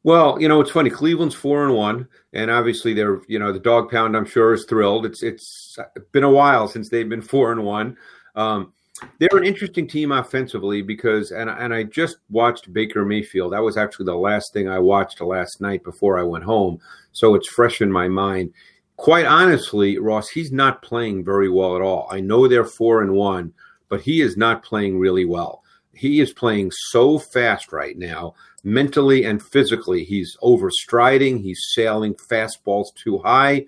Well, 0.05 0.41
you 0.41 0.49
know, 0.49 0.61
it's 0.61 0.71
funny. 0.71 0.91
Cleveland's 0.91 1.35
four 1.35 1.65
and 1.65 1.75
one, 1.75 2.09
and 2.33 2.51
obviously 2.51 2.93
they're, 2.93 3.21
you 3.29 3.39
know, 3.39 3.53
the 3.53 3.61
dog 3.61 3.91
pound. 3.91 4.17
I'm 4.17 4.27
sure 4.27 4.53
is 4.53 4.65
thrilled. 4.65 5.07
It's 5.07 5.23
it's 5.23 5.79
been 6.11 6.25
a 6.25 6.31
while 6.31 6.67
since 6.67 6.89
they've 6.89 7.09
been 7.09 7.23
four 7.23 7.53
and 7.53 7.65
one. 7.65 7.97
Um, 8.35 8.73
they're 9.19 9.39
an 9.39 9.45
interesting 9.45 9.87
team 9.87 10.11
offensively 10.13 10.83
because, 10.83 11.31
and 11.31 11.49
and 11.49 11.73
I 11.73 11.85
just 11.85 12.19
watched 12.31 12.73
Baker 12.73 13.05
Mayfield. 13.05 13.53
That 13.53 13.63
was 13.63 13.77
actually 13.77 14.07
the 14.07 14.17
last 14.17 14.53
thing 14.53 14.69
I 14.69 14.79
watched 14.81 15.21
last 15.21 15.61
night 15.61 15.85
before 15.85 16.19
I 16.19 16.23
went 16.23 16.45
home, 16.45 16.81
so 17.13 17.35
it's 17.35 17.49
fresh 17.49 17.81
in 17.81 17.91
my 17.91 18.09
mind. 18.09 18.53
Quite 18.97 19.27
honestly, 19.27 19.99
Ross, 19.99 20.29
he's 20.29 20.53
not 20.53 20.83
playing 20.83 21.25
very 21.25 21.49
well 21.49 21.77
at 21.77 21.83
all. 21.83 22.09
I 22.11 22.21
know 22.21 22.47
they're 22.47 22.65
four 22.65 23.03
and 23.03 23.13
one, 23.13 23.53
but 23.89 24.01
he 24.01 24.21
is 24.21 24.37
not 24.37 24.65
playing 24.65 24.99
really 24.99 25.25
well. 25.25 25.62
He 25.95 26.21
is 26.21 26.33
playing 26.33 26.71
so 26.73 27.19
fast 27.19 27.73
right 27.73 27.97
now 27.97 28.35
mentally 28.65 29.25
and 29.25 29.43
physically. 29.43 30.05
He's 30.05 30.37
overstriding, 30.43 31.41
he's 31.41 31.61
sailing 31.75 32.15
fastballs 32.15 32.95
too 32.95 33.19
high. 33.19 33.67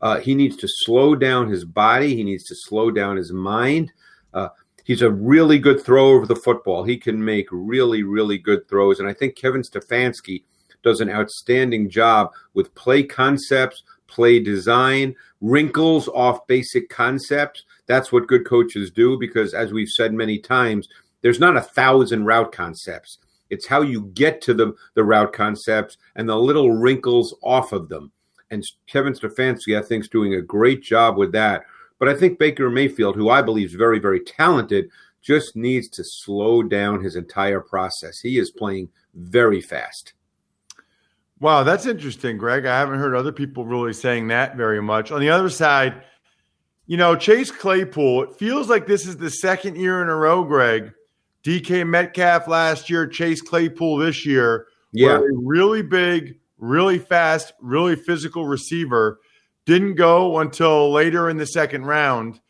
Uh, 0.00 0.20
he 0.20 0.34
needs 0.34 0.56
to 0.58 0.68
slow 0.68 1.14
down 1.14 1.48
his 1.48 1.64
body, 1.64 2.14
he 2.14 2.22
needs 2.22 2.44
to 2.44 2.54
slow 2.54 2.90
down 2.90 3.16
his 3.16 3.32
mind. 3.32 3.92
Uh, 4.34 4.48
he's 4.84 5.02
a 5.02 5.10
really 5.10 5.58
good 5.58 5.82
thrower 5.82 6.20
of 6.20 6.28
the 6.28 6.36
football. 6.36 6.84
He 6.84 6.96
can 6.96 7.24
make 7.24 7.48
really, 7.50 8.02
really 8.02 8.38
good 8.38 8.68
throws. 8.68 9.00
And 9.00 9.08
I 9.08 9.14
think 9.14 9.36
Kevin 9.36 9.62
Stefanski 9.62 10.42
does 10.82 11.00
an 11.00 11.10
outstanding 11.10 11.88
job 11.88 12.30
with 12.54 12.74
play 12.74 13.02
concepts, 13.02 13.82
play 14.06 14.38
design, 14.38 15.16
wrinkles 15.40 16.08
off 16.08 16.46
basic 16.46 16.90
concepts. 16.90 17.64
That's 17.86 18.12
what 18.12 18.28
good 18.28 18.46
coaches 18.46 18.90
do 18.90 19.18
because, 19.18 19.54
as 19.54 19.72
we've 19.72 19.88
said 19.88 20.12
many 20.12 20.38
times, 20.38 20.88
there's 21.26 21.40
not 21.40 21.56
a 21.56 21.60
thousand 21.60 22.24
route 22.24 22.52
concepts. 22.52 23.18
It's 23.50 23.66
how 23.66 23.82
you 23.82 24.12
get 24.14 24.40
to 24.42 24.54
the, 24.54 24.74
the 24.94 25.02
route 25.02 25.32
concepts 25.32 25.96
and 26.14 26.28
the 26.28 26.36
little 26.36 26.70
wrinkles 26.70 27.34
off 27.42 27.72
of 27.72 27.88
them. 27.88 28.12
And 28.52 28.62
Kevin 28.86 29.12
Stefanski, 29.12 29.76
I 29.76 29.82
think, 29.82 30.04
is 30.04 30.08
doing 30.08 30.34
a 30.34 30.40
great 30.40 30.84
job 30.84 31.16
with 31.16 31.32
that. 31.32 31.64
But 31.98 32.08
I 32.08 32.14
think 32.14 32.38
Baker 32.38 32.70
Mayfield, 32.70 33.16
who 33.16 33.28
I 33.28 33.42
believe 33.42 33.70
is 33.70 33.74
very, 33.74 33.98
very 33.98 34.20
talented, 34.20 34.88
just 35.20 35.56
needs 35.56 35.88
to 35.88 36.04
slow 36.04 36.62
down 36.62 37.02
his 37.02 37.16
entire 37.16 37.60
process. 37.60 38.20
He 38.20 38.38
is 38.38 38.52
playing 38.52 38.88
very 39.12 39.60
fast. 39.60 40.12
Wow, 41.40 41.64
that's 41.64 41.86
interesting, 41.86 42.38
Greg. 42.38 42.66
I 42.66 42.78
haven't 42.78 43.00
heard 43.00 43.16
other 43.16 43.32
people 43.32 43.66
really 43.66 43.94
saying 43.94 44.28
that 44.28 44.56
very 44.56 44.80
much. 44.80 45.10
On 45.10 45.18
the 45.18 45.30
other 45.30 45.50
side, 45.50 46.04
you 46.86 46.96
know, 46.96 47.16
Chase 47.16 47.50
Claypool, 47.50 48.22
it 48.22 48.36
feels 48.36 48.68
like 48.68 48.86
this 48.86 49.08
is 49.08 49.16
the 49.16 49.28
second 49.28 49.76
year 49.76 50.00
in 50.02 50.08
a 50.08 50.14
row, 50.14 50.44
Greg, 50.44 50.92
DK 51.46 51.86
Metcalf 51.86 52.48
last 52.48 52.90
year, 52.90 53.06
Chase 53.06 53.40
Claypool 53.40 53.98
this 53.98 54.26
year. 54.26 54.66
Yeah. 54.90 55.18
a 55.18 55.22
really 55.32 55.82
big, 55.82 56.40
really 56.58 56.98
fast, 56.98 57.52
really 57.60 57.94
physical 57.94 58.48
receiver 58.48 59.20
didn't 59.64 59.94
go 59.94 60.40
until 60.40 60.90
later 60.90 61.30
in 61.30 61.36
the 61.36 61.46
second 61.46 61.84
round 61.84 62.40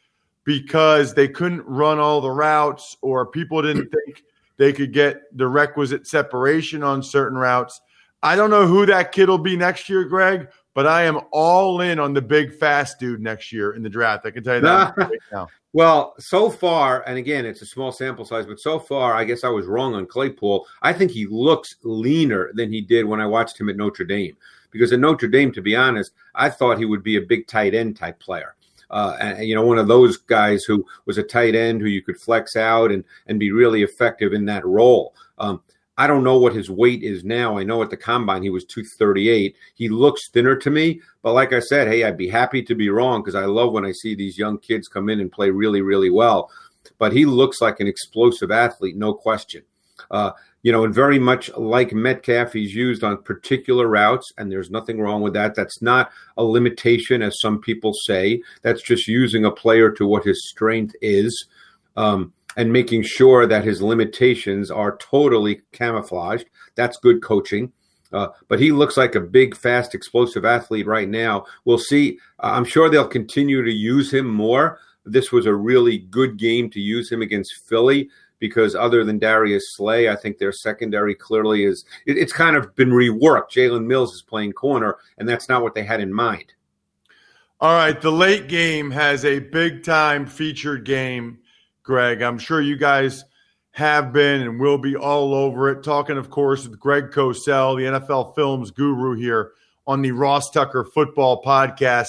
because 0.45 1.13
they 1.13 1.29
couldn't 1.29 1.67
run 1.67 1.99
all 1.99 2.23
the 2.23 2.31
routes 2.31 2.97
or 3.03 3.27
people 3.27 3.61
didn't 3.61 3.91
think 4.07 4.25
they 4.57 4.73
could 4.73 4.95
get 4.95 5.25
the 5.37 5.47
requisite 5.47 6.07
separation 6.07 6.83
on 6.83 7.03
certain 7.03 7.37
routes. 7.37 7.83
I 8.23 8.35
don't 8.35 8.51
know 8.51 8.67
who 8.67 8.87
that 8.87 9.13
kid 9.13 9.29
will 9.29 9.37
be 9.37 9.59
next 9.59 9.91
year, 9.91 10.05
Greg, 10.05 10.49
but 10.77 10.87
I 10.87 11.05
am 11.05 11.19
all 11.33 11.81
in 11.81 11.99
on 11.99 12.13
the 12.13 12.21
big 12.21 12.53
fast 12.53 13.01
dude 13.01 13.23
next 13.23 13.51
year 13.51 13.73
in 13.73 13.83
the 13.83 13.89
draft. 13.89 14.27
I 14.27 14.31
can 14.31 14.45
tell 14.45 14.57
you 14.57 14.61
that 14.61 14.95
right 14.99 15.19
now. 15.33 15.49
Well, 15.73 16.15
so 16.19 16.51
far, 16.51 17.03
and 17.07 17.17
again, 17.17 17.47
it's 17.47 17.63
a 17.63 17.67
small 17.67 17.93
sample 17.93 18.27
size, 18.27 18.45
but 18.45 18.61
so 18.61 18.79
far, 18.79 19.15
I 19.15 19.25
guess 19.25 19.43
I 19.43 19.49
was 19.49 19.65
wrong 19.65 19.95
on 19.95 20.05
Claypool. 20.05 20.67
I 20.83 20.93
think 20.93 21.11
he 21.11 21.27
looks 21.27 21.77
leaner 21.83 22.51
than 22.53 22.71
he 22.71 22.83
did 22.83 23.07
when 23.07 23.23
I 23.23 23.27
watched 23.27 23.59
him 23.59 23.71
at 23.71 23.79
Notre 23.79 24.05
Dame. 24.05 24.37
Because 24.71 24.93
at 24.93 25.01
Notre 25.01 25.29
Dame, 25.29 25.51
to 25.53 25.63
be 25.63 25.75
honest, 25.75 26.13
I 26.35 26.51
thought 26.51 26.79
he 26.79 26.85
would 26.85 27.03
be 27.03 27.17
a 27.17 27.23
big 27.23 27.47
tight 27.47 27.75
end 27.75 27.97
type 27.97 28.21
player. 28.21 28.55
Uh, 28.91 29.17
and, 29.19 29.49
you 29.49 29.55
know, 29.55 29.65
one 29.65 29.79
of 29.79 29.89
those 29.89 30.19
guys 30.19 30.65
who 30.65 30.85
was 31.07 31.17
a 31.17 31.23
tight 31.23 31.55
end 31.55 31.81
who 31.81 31.89
you 31.89 32.03
could 32.03 32.21
flex 32.21 32.55
out 32.55 32.93
and, 32.93 33.03
and 33.29 33.41
be 33.41 33.51
really 33.51 33.83
effective 33.83 34.35
in 34.35 34.45
that 34.45 34.67
role. 34.67 35.15
Um, 35.39 35.63
I 35.99 36.07
don't 36.07 36.25
know 36.25 36.39
what 36.39 36.55
his 36.55 36.71
weight 36.71 37.03
is 37.03 37.25
now. 37.25 37.57
I 37.57 37.65
know 37.65 37.83
at 37.83 37.91
the 37.91 37.97
combine 37.97 38.43
he 38.43 38.51
was 38.51 38.65
238. 38.65 39.57
He 39.75 39.89
looks 39.89 40.29
thinner 40.31 40.57
to 40.57 40.71
me, 40.71 41.01
but 41.23 41.33
like 41.33 41.53
I 41.53 41.61
said, 41.61 41.89
hey, 41.89 42.05
I'd 42.05 42.19
be 42.19 42.29
happy 42.29 42.63
to 42.65 42.75
be 42.75 42.91
wrong 42.91 43.23
because 43.23 43.35
I 43.35 43.47
love 43.47 43.73
when 43.73 43.87
I 43.87 43.93
see 43.93 44.15
these 44.15 44.39
young 44.39 44.59
kids 44.59 44.89
come 44.89 45.09
in 45.09 45.21
and 45.21 45.33
play 45.33 45.51
really, 45.51 45.81
really 45.81 46.11
well. 46.11 46.51
But 46.99 47.13
he 47.13 47.25
looks 47.25 47.61
like 47.61 47.81
an 47.81 47.87
explosive 47.87 48.51
athlete, 48.51 48.97
no 48.97 49.15
question. 49.15 49.63
Uh, 50.11 50.33
you 50.63 50.73
know, 50.73 50.85
and 50.85 50.95
very 50.95 51.19
much 51.19 51.49
like 51.57 51.93
Metcalf, 51.93 52.53
he's 52.53 52.75
used 52.75 53.05
on 53.05 53.23
particular 53.23 53.87
routes, 53.87 54.33
and 54.37 54.51
there's 54.51 54.71
nothing 54.71 55.01
wrong 55.01 55.23
with 55.23 55.33
that. 55.35 55.55
That's 55.55 55.81
not 55.81 56.11
a 56.37 56.45
limitation, 56.45 57.23
as 57.23 57.41
some 57.41 57.61
people 57.61 57.93
say. 57.95 58.43
That's 58.63 58.83
just 58.83 59.07
using 59.07 59.45
a 59.45 59.51
player 59.51 59.91
to 59.93 60.07
what 60.07 60.25
his 60.25 60.49
strength 60.49 60.95
is. 61.01 61.47
Um, 61.97 62.33
and 62.57 62.73
making 62.73 63.03
sure 63.03 63.47
that 63.47 63.65
his 63.65 63.83
limitations 63.83 64.71
are 64.71 64.97
totally 64.97 65.61
camouflaged. 65.73 66.47
That's 66.75 66.97
good 66.97 67.23
coaching. 67.23 67.73
Uh, 68.13 68.29
but 68.49 68.61
he 68.61 68.73
looks 68.73 68.97
like 68.97 69.15
a 69.15 69.21
big, 69.21 69.57
fast, 69.57 69.95
explosive 69.95 70.45
athlete 70.45 70.87
right 70.87 71.09
now. 71.09 71.45
We'll 71.65 71.79
see. 71.79 72.19
I'm 72.41 72.65
sure 72.65 72.89
they'll 72.89 73.07
continue 73.07 73.63
to 73.63 73.73
use 73.73 74.13
him 74.13 74.27
more. 74.27 74.79
This 75.05 75.33
was 75.33 75.47
a 75.47 75.55
really 75.55 75.99
good 75.99 76.39
game 76.39 76.71
to 76.71 76.81
use 76.81 77.11
him 77.11 77.21
against 77.21 77.69
Philly 77.69 78.09
because 78.39 78.75
other 78.75 79.05
than 79.05 79.19
Darius 79.19 79.75
Slay, 79.77 80.09
I 80.09 80.17
think 80.17 80.39
their 80.39 80.53
secondary 80.53 81.15
clearly 81.15 81.65
is 81.65 81.85
it, 82.07 82.19
it's 82.19 82.33
kind 82.33 82.57
of 82.57 82.75
been 82.75 82.91
reworked. 82.91 83.51
Jalen 83.51 83.87
Mills 83.87 84.15
is 84.15 84.23
playing 84.23 84.53
corner, 84.53 84.97
and 85.19 85.29
that's 85.29 85.49
not 85.49 85.63
what 85.63 85.75
they 85.75 85.85
had 85.85 86.01
in 86.01 86.13
mind. 86.13 86.53
All 87.61 87.75
right, 87.75 87.99
the 87.99 88.13
late 88.13 88.49
game 88.49 88.91
has 88.91 89.25
a 89.25 89.39
big 89.39 89.83
time 89.83 90.27
featured 90.27 90.85
game 90.85 91.39
Greg. 91.87 92.21
I'm 92.21 92.39
sure 92.39 92.61
you 92.61 92.77
guys 92.77 93.25
have 93.71 94.13
been 94.13 94.43
and 94.43 94.59
will 94.59 94.77
be 94.77 94.97
all 94.97 95.33
over 95.33 95.71
it. 95.71 95.85
Talking, 95.85 96.19
of 96.19 96.29
course, 96.29 96.67
with 96.67 96.81
Greg 96.81 97.11
Cosell, 97.11 97.77
the 97.77 98.01
NFL 98.01 98.35
Films 98.35 98.73
guru 98.73 99.15
here 99.15 99.53
on 99.87 100.03
the 100.03 100.11
Ross 100.11 100.51
Tucker 100.51 100.85
Football 100.85 101.43
Podcast. 101.43 102.09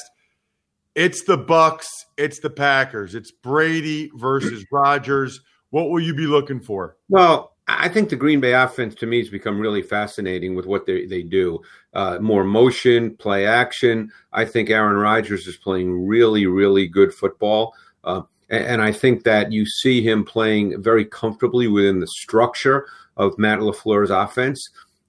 It's 0.96 1.24
the 1.26 1.38
Bucks. 1.38 1.88
It's 2.18 2.40
the 2.40 2.50
Packers. 2.50 3.14
It's 3.14 3.32
Brady 3.32 4.10
versus 4.16 4.66
Rodgers. 4.72 5.40
What 5.70 5.92
will 5.92 6.00
you 6.00 6.16
be 6.16 6.26
looking 6.26 6.60
for? 6.60 6.98
Well, 7.08 7.54
I 7.68 7.90
think 7.90 8.10
the 8.10 8.16
Green 8.16 8.40
Bay 8.40 8.54
offense 8.54 8.96
to 8.96 9.06
me 9.06 9.20
has 9.20 9.30
become 9.30 9.60
really 9.60 9.82
fascinating 9.84 10.56
with 10.56 10.66
what 10.66 10.86
they, 10.88 11.06
they 11.06 11.22
do. 11.22 11.62
Uh, 11.94 12.18
more 12.20 12.46
motion, 12.46 13.16
play 13.18 13.46
action. 13.46 14.12
I 14.32 14.46
think 14.46 14.70
Aaron 14.70 14.96
Rodgers 14.96 15.46
is 15.46 15.58
playing 15.58 16.08
really, 16.08 16.48
really 16.48 16.88
good 16.88 17.14
football. 17.14 17.76
Uh, 18.04 18.22
and 18.50 18.82
I 18.82 18.92
think 18.92 19.24
that 19.24 19.52
you 19.52 19.66
see 19.66 20.02
him 20.02 20.24
playing 20.24 20.82
very 20.82 21.06
comfortably 21.06 21.68
within 21.68 22.00
the 22.00 22.08
structure 22.08 22.88
of 23.18 23.38
Matt 23.38 23.60
LaFleur's 23.60 24.10
offense. 24.10 24.62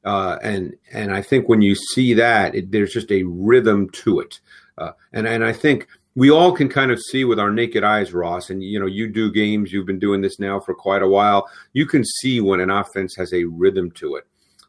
Uh, 0.05 0.39
and 0.43 0.75
and 0.93 1.13
I 1.13 1.23
think 1.23 1.49
when 1.49 1.63
you 1.63 1.75
see 1.75 2.15
that, 2.15 2.55
it, 2.55 2.71
there's 2.73 2.93
just 2.93 3.13
a 3.13 3.25
rhythm 3.25 3.91
to 3.91 4.21
it. 4.21 4.41
Uh, 4.77 4.93
and 5.13 5.27
and 5.27 5.45
I 5.45 5.53
think 5.53 5.87
we 6.15 6.31
all 6.31 6.53
can 6.53 6.69
kind 6.69 6.91
of 6.91 7.01
see 7.01 7.25
with 7.25 7.39
our 7.39 7.51
naked 7.51 7.85
eyes, 7.85 8.13
Ross. 8.13 8.51
And 8.51 8.63
you 8.63 8.81
know, 8.81 8.87
you 8.87 9.09
do 9.09 9.31
games. 9.31 9.73
You've 9.73 9.87
been 9.87 9.99
doing 9.99 10.21
this 10.21 10.39
now 10.39 10.59
for 10.59 10.75
quite 10.75 11.03
a 11.03 11.09
while. 11.09 11.49
You 11.73 11.87
can 11.87 12.05
see 12.05 12.41
when 12.41 12.61
an 12.61 12.71
offense 12.71 13.15
has 13.17 13.33
a 13.33 13.45
rhythm 13.45 13.91
to 13.93 14.17
it. 14.17 14.27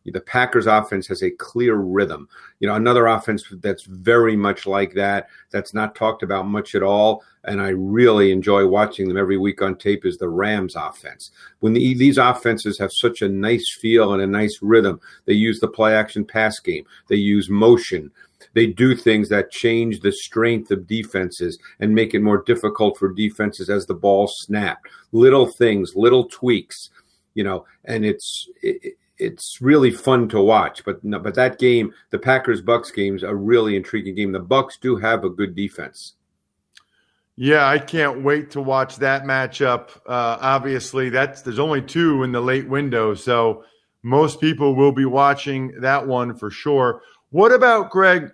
The 0.09 0.21
Packers 0.21 0.67
offense 0.67 1.07
has 1.07 1.23
a 1.23 1.31
clear 1.31 1.75
rhythm. 1.75 2.27
You 2.59 2.67
know, 2.67 2.75
another 2.75 3.07
offense 3.07 3.43
that's 3.61 3.83
very 3.83 4.35
much 4.35 4.65
like 4.65 4.93
that, 4.93 5.27
that's 5.51 5.73
not 5.73 5.95
talked 5.95 6.23
about 6.23 6.47
much 6.47 6.75
at 6.75 6.83
all. 6.83 7.23
And 7.45 7.61
I 7.61 7.69
really 7.69 8.31
enjoy 8.31 8.67
watching 8.67 9.07
them 9.07 9.17
every 9.17 9.37
week 9.37 9.61
on 9.61 9.77
tape 9.77 10.05
is 10.05 10.17
the 10.17 10.29
Rams 10.29 10.75
offense. 10.75 11.31
When 11.59 11.73
the, 11.73 11.93
these 11.95 12.17
offenses 12.17 12.77
have 12.79 12.91
such 12.91 13.21
a 13.21 13.29
nice 13.29 13.77
feel 13.81 14.13
and 14.13 14.21
a 14.21 14.27
nice 14.27 14.59
rhythm, 14.61 14.99
they 15.25 15.33
use 15.33 15.59
the 15.59 15.67
play 15.67 15.95
action 15.95 16.25
pass 16.25 16.59
game, 16.59 16.85
they 17.07 17.15
use 17.15 17.49
motion. 17.49 18.11
They 18.53 18.67
do 18.67 18.95
things 18.95 19.29
that 19.29 19.51
change 19.51 19.99
the 19.99 20.11
strength 20.11 20.71
of 20.71 20.87
defenses 20.87 21.59
and 21.79 21.93
make 21.93 22.13
it 22.13 22.21
more 22.21 22.43
difficult 22.43 22.97
for 22.97 23.13
defenses 23.13 23.69
as 23.69 23.85
the 23.85 23.93
ball 23.93 24.27
snapped. 24.27 24.87
Little 25.11 25.45
things, 25.45 25.95
little 25.95 26.25
tweaks, 26.25 26.89
you 27.35 27.43
know, 27.43 27.65
and 27.85 28.05
it's 28.05 28.49
it, 28.61 28.97
it's 29.19 29.61
really 29.61 29.91
fun 29.91 30.27
to 30.29 30.41
watch. 30.41 30.83
But 30.83 31.03
no, 31.03 31.19
but 31.19 31.35
that 31.35 31.59
game, 31.59 31.93
the 32.09 32.19
Packers 32.19 32.61
Bucks 32.61 32.91
game's 32.91 33.23
a 33.23 33.35
really 33.35 33.75
intriguing 33.75 34.15
game. 34.15 34.31
The 34.31 34.39
Bucks 34.39 34.77
do 34.77 34.95
have 34.95 35.23
a 35.23 35.29
good 35.29 35.55
defense. 35.55 36.13
Yeah, 37.35 37.67
I 37.67 37.79
can't 37.79 38.21
wait 38.23 38.51
to 38.51 38.61
watch 38.61 38.97
that 38.97 39.23
matchup. 39.23 39.91
Uh, 40.05 40.37
obviously, 40.41 41.09
that's 41.09 41.41
there's 41.41 41.59
only 41.59 41.81
two 41.81 42.23
in 42.23 42.31
the 42.31 42.41
late 42.41 42.67
window, 42.67 43.13
so 43.13 43.63
most 44.03 44.41
people 44.41 44.75
will 44.75 44.91
be 44.91 45.05
watching 45.05 45.79
that 45.79 46.05
one 46.05 46.35
for 46.35 46.51
sure. 46.51 47.01
What 47.29 47.51
about 47.51 47.91
Greg, 47.91 48.31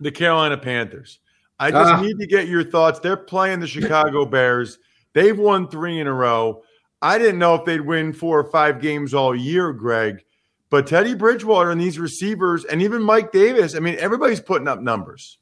the 0.00 0.10
Carolina 0.10 0.58
Panthers? 0.58 1.20
I 1.58 1.70
just 1.70 1.94
uh, 1.94 2.00
need 2.00 2.18
to 2.18 2.26
get 2.26 2.48
your 2.48 2.64
thoughts. 2.64 3.00
They're 3.00 3.16
playing 3.16 3.60
the 3.60 3.66
Chicago 3.66 4.24
Bears. 4.24 4.78
They've 5.12 5.38
won 5.38 5.68
three 5.68 6.00
in 6.00 6.06
a 6.06 6.12
row. 6.12 6.62
I 7.02 7.18
didn't 7.18 7.38
know 7.38 7.54
if 7.54 7.64
they'd 7.64 7.80
win 7.80 8.12
four 8.12 8.38
or 8.38 8.50
five 8.50 8.80
games 8.80 9.14
all 9.14 9.34
year, 9.34 9.72
Greg. 9.72 10.22
But 10.68 10.86
Teddy 10.86 11.14
Bridgewater 11.14 11.70
and 11.70 11.80
these 11.80 11.98
receivers, 11.98 12.64
and 12.64 12.80
even 12.80 13.02
Mike 13.02 13.32
Davis, 13.32 13.74
I 13.74 13.80
mean, 13.80 13.96
everybody's 13.98 14.40
putting 14.40 14.68
up 14.68 14.80
numbers. 14.80 15.38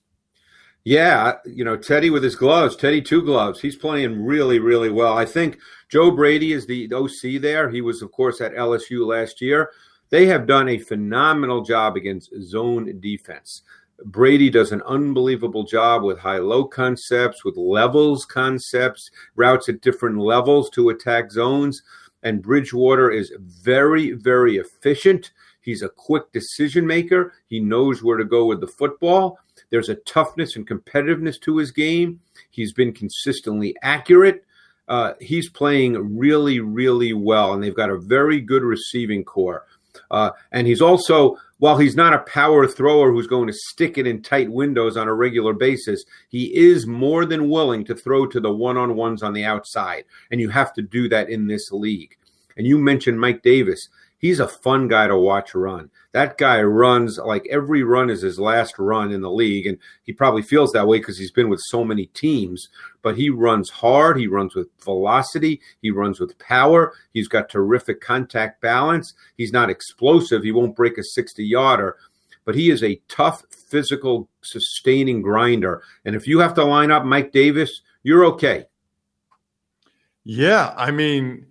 Yeah, 0.84 1.34
you 1.44 1.64
know, 1.64 1.76
Teddy 1.76 2.08
with 2.08 2.22
his 2.22 2.36
gloves, 2.36 2.76
Teddy 2.76 3.02
two 3.02 3.22
gloves. 3.22 3.60
He's 3.60 3.76
playing 3.76 4.24
really, 4.24 4.58
really 4.58 4.88
well. 4.88 5.18
I 5.18 5.26
think 5.26 5.58
Joe 5.90 6.10
Brady 6.10 6.52
is 6.52 6.66
the 6.66 6.90
OC 6.94 7.42
there. 7.42 7.68
He 7.68 7.82
was, 7.82 8.00
of 8.00 8.10
course, 8.10 8.40
at 8.40 8.54
LSU 8.54 9.06
last 9.06 9.42
year. 9.42 9.70
They 10.10 10.26
have 10.26 10.46
done 10.46 10.68
a 10.68 10.78
phenomenal 10.78 11.62
job 11.62 11.96
against 11.96 12.32
zone 12.40 13.00
defense. 13.00 13.62
Brady 14.04 14.48
does 14.50 14.72
an 14.72 14.82
unbelievable 14.82 15.64
job 15.64 16.02
with 16.02 16.18
high 16.18 16.38
low 16.38 16.64
concepts, 16.64 17.44
with 17.44 17.56
levels 17.56 18.24
concepts, 18.24 19.10
routes 19.34 19.68
at 19.68 19.80
different 19.80 20.18
levels 20.18 20.70
to 20.70 20.90
attack 20.90 21.32
zones. 21.32 21.82
And 22.22 22.42
Bridgewater 22.42 23.10
is 23.10 23.32
very, 23.38 24.12
very 24.12 24.56
efficient. 24.56 25.32
He's 25.60 25.82
a 25.82 25.88
quick 25.88 26.32
decision 26.32 26.86
maker. 26.86 27.34
He 27.46 27.60
knows 27.60 28.02
where 28.02 28.16
to 28.16 28.24
go 28.24 28.46
with 28.46 28.60
the 28.60 28.66
football. 28.66 29.38
There's 29.70 29.88
a 29.88 29.96
toughness 29.96 30.56
and 30.56 30.66
competitiveness 30.66 31.40
to 31.42 31.58
his 31.58 31.70
game. 31.70 32.20
He's 32.50 32.72
been 32.72 32.92
consistently 32.92 33.76
accurate. 33.82 34.44
Uh, 34.88 35.12
he's 35.20 35.50
playing 35.50 36.16
really, 36.16 36.60
really 36.60 37.12
well, 37.12 37.52
and 37.52 37.62
they've 37.62 37.74
got 37.74 37.90
a 37.90 37.98
very 37.98 38.40
good 38.40 38.62
receiving 38.62 39.24
corps. 39.24 39.66
Uh, 40.10 40.30
and 40.52 40.66
he's 40.66 40.80
also, 40.80 41.36
while 41.58 41.76
he's 41.76 41.96
not 41.96 42.14
a 42.14 42.20
power 42.20 42.66
thrower 42.66 43.12
who's 43.12 43.26
going 43.26 43.48
to 43.48 43.52
stick 43.52 43.98
it 43.98 44.06
in 44.06 44.22
tight 44.22 44.50
windows 44.50 44.96
on 44.96 45.08
a 45.08 45.14
regular 45.14 45.52
basis, 45.52 46.04
he 46.28 46.54
is 46.54 46.86
more 46.86 47.24
than 47.24 47.50
willing 47.50 47.84
to 47.84 47.94
throw 47.94 48.26
to 48.26 48.40
the 48.40 48.52
one 48.52 48.76
on 48.76 48.96
ones 48.96 49.22
on 49.22 49.32
the 49.32 49.44
outside. 49.44 50.04
And 50.30 50.40
you 50.40 50.48
have 50.50 50.72
to 50.74 50.82
do 50.82 51.08
that 51.08 51.28
in 51.28 51.46
this 51.46 51.70
league. 51.72 52.16
And 52.56 52.66
you 52.66 52.78
mentioned 52.78 53.20
Mike 53.20 53.42
Davis 53.42 53.88
he's 54.18 54.40
a 54.40 54.48
fun 54.48 54.88
guy 54.88 55.06
to 55.06 55.16
watch 55.16 55.54
run. 55.54 55.90
That 56.12 56.36
guy 56.36 56.60
runs 56.62 57.18
like 57.18 57.46
every 57.50 57.82
run 57.82 58.10
is 58.10 58.22
his 58.22 58.38
last 58.38 58.78
run 58.78 59.12
in 59.12 59.20
the 59.20 59.30
league, 59.30 59.66
and 59.66 59.78
he 60.02 60.12
probably 60.12 60.42
feels 60.42 60.72
that 60.72 60.86
way 60.86 60.98
because 60.98 61.18
he's 61.18 61.30
been 61.30 61.48
with 61.48 61.60
so 61.64 61.84
many 61.84 62.06
teams. 62.06 62.68
But 63.02 63.16
he 63.16 63.30
runs 63.30 63.70
hard. 63.70 64.18
He 64.18 64.26
runs 64.26 64.54
with 64.54 64.68
velocity. 64.82 65.60
He 65.80 65.90
runs 65.90 66.20
with 66.20 66.38
power. 66.38 66.92
He's 67.12 67.28
got 67.28 67.48
terrific 67.48 68.00
contact 68.00 68.60
balance. 68.60 69.14
He's 69.36 69.52
not 69.52 69.70
explosive. 69.70 70.42
He 70.42 70.52
won't 70.52 70.76
break 70.76 70.98
a 70.98 71.04
60 71.04 71.44
yarder, 71.44 71.96
but 72.44 72.54
he 72.54 72.70
is 72.70 72.82
a 72.82 73.00
tough, 73.08 73.44
physical, 73.50 74.28
sustaining 74.42 75.22
grinder. 75.22 75.82
And 76.04 76.16
if 76.16 76.26
you 76.26 76.40
have 76.40 76.54
to 76.54 76.64
line 76.64 76.90
up 76.90 77.04
Mike 77.04 77.32
Davis, 77.32 77.82
you're 78.02 78.24
okay. 78.26 78.66
Yeah, 80.24 80.74
I 80.76 80.90
mean, 80.90 81.46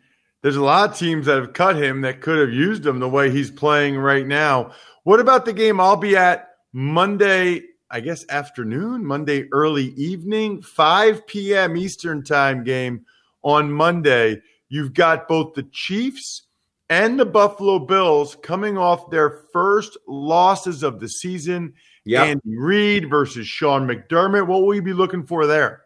there's 0.48 0.56
a 0.56 0.64
lot 0.64 0.90
of 0.90 0.98
teams 0.98 1.26
that 1.26 1.36
have 1.36 1.52
cut 1.52 1.76
him 1.76 2.00
that 2.00 2.22
could 2.22 2.40
have 2.40 2.54
used 2.54 2.86
him 2.86 3.00
the 3.00 3.10
way 3.10 3.30
he's 3.30 3.52
playing 3.52 3.98
right 3.98 4.26
now. 4.26 4.72
What 5.04 5.20
about 5.20 5.44
the 5.44 5.52
game 5.52 5.82
I'll 5.82 5.98
be 5.98 6.16
at 6.16 6.52
Monday, 6.72 7.64
I 7.92 8.00
guess 8.00 8.26
afternoon, 8.30 9.06
Monday 9.06 9.50
early 9.52 9.88
evening, 9.96 10.62
5 10.62 11.28
p.m. 11.28 11.76
Eastern 11.76 12.24
time 12.24 12.64
game 12.64 13.06
on 13.44 13.70
Monday? 13.70 14.42
You've 14.70 14.94
got 14.94 15.28
both 15.28 15.54
the 15.54 15.64
Chiefs 15.64 16.44
and 16.90 17.20
the 17.20 17.26
Buffalo 17.26 17.80
Bills 17.80 18.38
coming 18.42 18.78
off 18.78 19.10
their 19.10 19.42
first 19.52 19.98
losses 20.08 20.82
of 20.82 21.02
the 21.02 21.10
season. 21.10 21.74
Yeah, 22.06 22.24
Andy 22.24 22.56
Reid 22.58 23.10
versus 23.10 23.46
Sean 23.46 23.86
McDermott. 23.86 24.48
What 24.48 24.62
will 24.62 24.76
you 24.76 24.82
be 24.82 24.94
looking 24.94 25.26
for 25.26 25.46
there? 25.46 25.82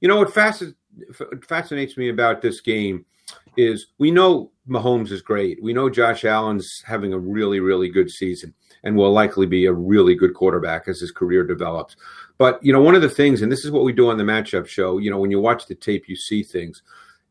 You 0.00 0.06
know 0.06 0.18
what 0.18 0.32
fascinates 0.32 1.96
me 1.96 2.10
about 2.10 2.42
this 2.42 2.60
game 2.60 3.06
is 3.56 3.88
we 3.98 4.10
know 4.10 4.50
Mahomes 4.68 5.10
is 5.10 5.22
great. 5.22 5.62
We 5.62 5.72
know 5.72 5.90
Josh 5.90 6.24
Allen's 6.24 6.82
having 6.86 7.12
a 7.12 7.18
really, 7.18 7.60
really 7.60 7.88
good 7.88 8.10
season 8.10 8.54
and 8.82 8.96
will 8.96 9.12
likely 9.12 9.46
be 9.46 9.66
a 9.66 9.72
really 9.72 10.14
good 10.14 10.34
quarterback 10.34 10.88
as 10.88 11.00
his 11.00 11.10
career 11.10 11.44
develops. 11.44 11.96
But, 12.38 12.62
you 12.64 12.72
know, 12.72 12.82
one 12.82 12.94
of 12.94 13.02
the 13.02 13.08
things, 13.08 13.42
and 13.42 13.50
this 13.50 13.64
is 13.64 13.70
what 13.70 13.84
we 13.84 13.92
do 13.92 14.10
on 14.10 14.18
the 14.18 14.24
matchup 14.24 14.66
show, 14.66 14.98
you 14.98 15.10
know, 15.10 15.18
when 15.18 15.30
you 15.30 15.40
watch 15.40 15.66
the 15.66 15.74
tape, 15.74 16.08
you 16.08 16.16
see 16.16 16.42
things. 16.42 16.82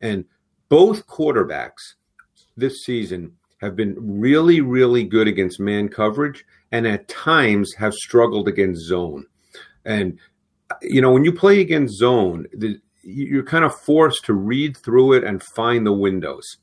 And 0.01 0.25
both 0.69 1.07
quarterbacks 1.07 1.95
this 2.55 2.83
season 2.83 3.33
have 3.61 3.75
been 3.75 3.95
really, 3.97 4.61
really 4.61 5.03
good 5.03 5.27
against 5.27 5.59
man 5.59 5.89
coverage 5.89 6.45
and 6.71 6.87
at 6.87 7.07
times 7.07 7.73
have 7.75 7.93
struggled 7.93 8.47
against 8.47 8.81
zone. 8.81 9.25
And, 9.85 10.19
you 10.81 11.01
know, 11.01 11.11
when 11.11 11.25
you 11.25 11.33
play 11.33 11.61
against 11.61 11.95
zone, 11.95 12.47
the, 12.53 12.79
you're 13.03 13.43
kind 13.43 13.65
of 13.65 13.75
forced 13.75 14.25
to 14.25 14.33
read 14.33 14.77
through 14.77 15.13
it 15.13 15.23
and 15.23 15.43
find 15.43 15.85
the 15.85 15.93
windows. 15.93 16.57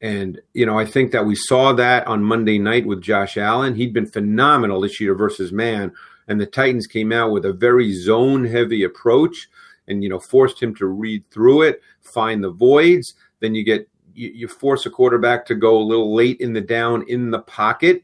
And, 0.00 0.40
you 0.52 0.66
know, 0.66 0.78
I 0.78 0.84
think 0.84 1.12
that 1.12 1.24
we 1.24 1.34
saw 1.34 1.72
that 1.72 2.06
on 2.06 2.24
Monday 2.24 2.58
night 2.58 2.84
with 2.84 3.00
Josh 3.00 3.36
Allen. 3.38 3.76
He'd 3.76 3.94
been 3.94 4.06
phenomenal 4.06 4.80
this 4.80 5.00
year 5.00 5.14
versus 5.14 5.52
man. 5.52 5.92
And 6.28 6.40
the 6.40 6.46
Titans 6.46 6.86
came 6.86 7.12
out 7.12 7.30
with 7.30 7.44
a 7.46 7.52
very 7.52 7.92
zone 7.92 8.44
heavy 8.44 8.82
approach 8.82 9.48
and, 9.88 10.02
you 10.02 10.08
know, 10.08 10.18
forced 10.18 10.62
him 10.62 10.74
to 10.76 10.86
read 10.86 11.24
through 11.30 11.62
it, 11.62 11.80
find 12.02 12.42
the 12.42 12.50
voids. 12.50 13.14
Then 13.40 13.54
you 13.54 13.64
get, 13.64 13.88
you, 14.14 14.30
you 14.30 14.48
force 14.48 14.84
a 14.84 14.90
quarterback 14.90 15.46
to 15.46 15.54
go 15.54 15.78
a 15.78 15.84
little 15.84 16.14
late 16.14 16.40
in 16.40 16.52
the 16.52 16.60
down 16.60 17.04
in 17.08 17.30
the 17.30 17.40
pocket. 17.40 18.02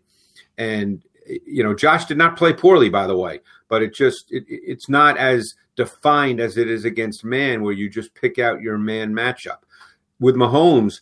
And, 0.56 1.02
you 1.46 1.62
know, 1.62 1.74
Josh 1.74 2.06
did 2.06 2.18
not 2.18 2.36
play 2.36 2.52
poorly, 2.52 2.88
by 2.88 3.06
the 3.06 3.16
way, 3.16 3.40
but 3.68 3.82
it 3.82 3.94
just, 3.94 4.32
it, 4.32 4.44
it's 4.48 4.88
not 4.88 5.16
as 5.16 5.54
defined 5.76 6.40
as 6.40 6.56
it 6.56 6.68
is 6.68 6.84
against 6.84 7.24
man, 7.24 7.62
where 7.62 7.72
you 7.72 7.88
just 7.88 8.14
pick 8.14 8.38
out 8.38 8.60
your 8.60 8.78
man 8.78 9.12
matchup. 9.12 9.58
With 10.18 10.34
Mahomes, 10.36 11.00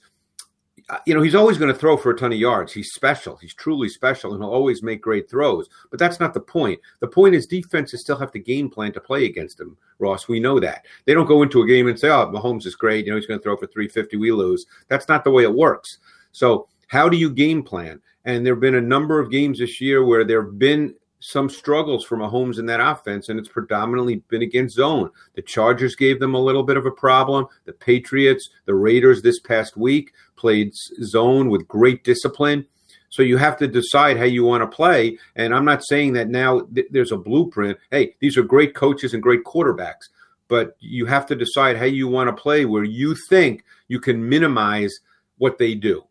uh, 0.91 0.99
you 1.05 1.13
know, 1.13 1.21
he's 1.21 1.35
always 1.35 1.59
going 1.59 1.73
to 1.73 1.79
throw 1.79 1.97
for 1.97 2.11
a 2.11 2.17
ton 2.17 2.33
of 2.33 2.39
yards. 2.39 2.73
He's 2.73 2.95
special. 2.95 3.37
He's 3.37 3.53
truly 3.53 3.89
special, 3.89 4.33
and 4.33 4.43
he'll 4.43 4.51
always 4.51 4.83
make 4.83 5.03
great 5.03 5.29
throws. 5.29 5.69
But 5.91 5.99
that's 5.99 6.19
not 6.19 6.33
the 6.33 6.41
point. 6.41 6.81
The 7.01 7.09
point 7.09 7.35
is 7.35 7.47
defenses 7.47 8.01
still 8.01 8.17
have 8.17 8.33
to 8.33 8.39
game 8.39 8.71
plan 8.71 8.93
to 8.93 9.01
play 9.01 9.27
against 9.27 9.61
him, 9.61 9.77
Ross. 9.99 10.29
We 10.29 10.41
know 10.41 10.59
that. 10.61 10.87
They 11.05 11.13
don't 11.13 11.27
go 11.27 11.43
into 11.43 11.61
a 11.61 11.67
game 11.67 11.89
and 11.89 11.99
say, 11.99 12.09
oh, 12.09 12.29
Mahomes 12.29 12.65
is 12.65 12.75
great. 12.75 13.05
You 13.05 13.13
know, 13.13 13.17
he's 13.17 13.27
going 13.27 13.39
to 13.39 13.43
throw 13.43 13.57
for 13.57 13.67
350. 13.67 14.17
We 14.17 14.33
lose. 14.33 14.65
That's 14.89 15.09
not 15.09 15.25
the 15.25 15.31
way 15.31 15.43
it 15.43 15.55
works. 15.55 15.99
So, 16.33 16.69
how 16.89 17.09
do 17.09 17.17
you 17.17 17.31
game 17.31 17.63
plan? 17.63 18.01
And 18.25 18.45
there 18.45 18.55
have 18.55 18.61
been 18.61 18.75
a 18.75 18.81
number 18.81 19.21
of 19.21 19.31
games 19.31 19.59
this 19.59 19.81
year 19.81 20.05
where 20.05 20.25
there 20.25 20.43
have 20.43 20.59
been 20.59 20.95
some 21.21 21.49
struggles 21.49 22.05
for 22.05 22.17
Mahomes 22.17 22.59
in 22.59 22.67
that 22.67 22.81
offense, 22.81 23.29
and 23.29 23.39
it's 23.39 23.49
predominantly 23.49 24.17
been 24.29 24.43
against 24.43 24.77
zone. 24.77 25.11
The 25.35 25.43
Chargers 25.43 25.97
gave 25.97 26.21
them 26.21 26.35
a 26.35 26.41
little 26.41 26.63
bit 26.63 26.77
of 26.77 26.87
a 26.87 26.91
problem. 26.91 27.47
The 27.65 27.73
Patriots, 27.73 28.51
the 28.67 28.75
Raiders 28.75 29.23
this 29.23 29.41
past 29.41 29.77
week 29.77 30.13
played 30.37 30.75
zone 31.03 31.49
with 31.49 31.67
great 31.69 32.05
discipline. 32.05 32.67
So 33.11 33.23
you 33.23 33.37
have 33.39 33.57
to 33.59 33.67
decide 33.67 34.17
how 34.17 34.25
you 34.25 34.45
want 34.45 34.63
to 34.63 34.77
play. 34.77 35.19
And 35.35 35.55
I'm 35.55 35.65
not 35.65 35.85
saying 35.85 36.13
that 36.13 36.29
now 36.29 36.61
th- 36.75 36.89
there's 36.91 37.13
a 37.13 37.17
blueprint. 37.17 37.79
Hey, 37.91 38.15
these 38.21 38.37
are 38.37 38.43
great 38.43 38.75
coaches 38.75 39.15
and 39.15 39.23
great 39.23 39.45
quarterbacks, 39.45 40.09
but 40.47 40.77
you 40.79 41.07
have 41.07 41.27
to 41.27 41.35
decide 41.35 41.77
how 41.77 41.87
you 41.87 42.07
want 42.07 42.29
to 42.29 42.43
play 42.43 42.65
where 42.65 42.85
you 42.85 43.17
think 43.29 43.65
you 43.89 43.99
can 43.99 44.29
minimize 44.29 45.01
what 45.39 45.59
they 45.59 45.75
do. 45.75 46.05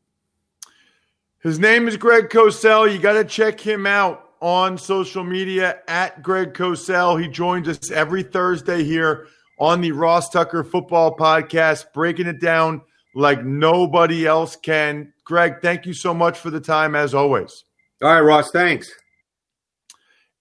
His 1.43 1.59
name 1.59 1.87
is 1.87 1.97
Greg 1.97 2.29
Cosell. 2.29 2.91
You 2.91 2.97
got 2.97 3.13
to 3.13 3.23
check 3.23 3.59
him 3.59 3.85
out 3.85 4.31
on 4.41 4.75
social 4.75 5.23
media 5.23 5.81
at 5.87 6.23
Greg 6.23 6.55
Cosell. 6.55 7.21
He 7.21 7.27
joins 7.27 7.67
us 7.67 7.91
every 7.91 8.23
Thursday 8.23 8.83
here 8.83 9.27
on 9.59 9.79
the 9.81 9.91
Ross 9.91 10.31
Tucker 10.31 10.63
Football 10.63 11.15
Podcast, 11.15 11.93
breaking 11.93 12.25
it 12.25 12.41
down 12.41 12.81
like 13.13 13.45
nobody 13.45 14.25
else 14.25 14.55
can. 14.55 15.13
Greg, 15.25 15.61
thank 15.61 15.85
you 15.85 15.93
so 15.93 16.11
much 16.11 16.39
for 16.39 16.49
the 16.49 16.59
time 16.59 16.95
as 16.95 17.13
always. 17.13 17.65
All 18.01 18.11
right, 18.11 18.19
Ross. 18.21 18.49
Thanks. 18.49 18.91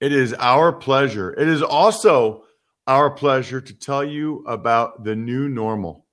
It 0.01 0.13
is 0.13 0.33
our 0.39 0.73
pleasure. 0.73 1.35
It 1.35 1.47
is 1.47 1.63
also 1.63 2.45
our 2.87 3.11
pleasure 3.11 3.61
to 3.61 3.75
tell 3.75 4.03
you 4.03 4.45
about 4.47 5.05
the 5.05 5.15
new 5.15 5.47
normal, 5.47 6.07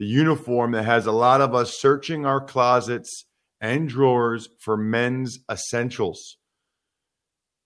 the 0.00 0.06
uniform 0.06 0.72
that 0.72 0.84
has 0.84 1.06
a 1.06 1.12
lot 1.12 1.40
of 1.40 1.54
us 1.54 1.78
searching 1.80 2.26
our 2.26 2.40
closets 2.40 3.24
and 3.60 3.88
drawers 3.88 4.48
for 4.60 4.76
men's 4.76 5.38
essentials. 5.50 6.36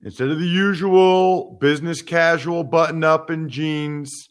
Instead 0.02 0.28
of 0.28 0.38
the 0.38 0.46
usual 0.46 1.58
business 1.60 2.00
casual 2.00 2.64
button 2.64 3.04
up 3.04 3.28
and 3.28 3.50
jeans, 3.50 4.28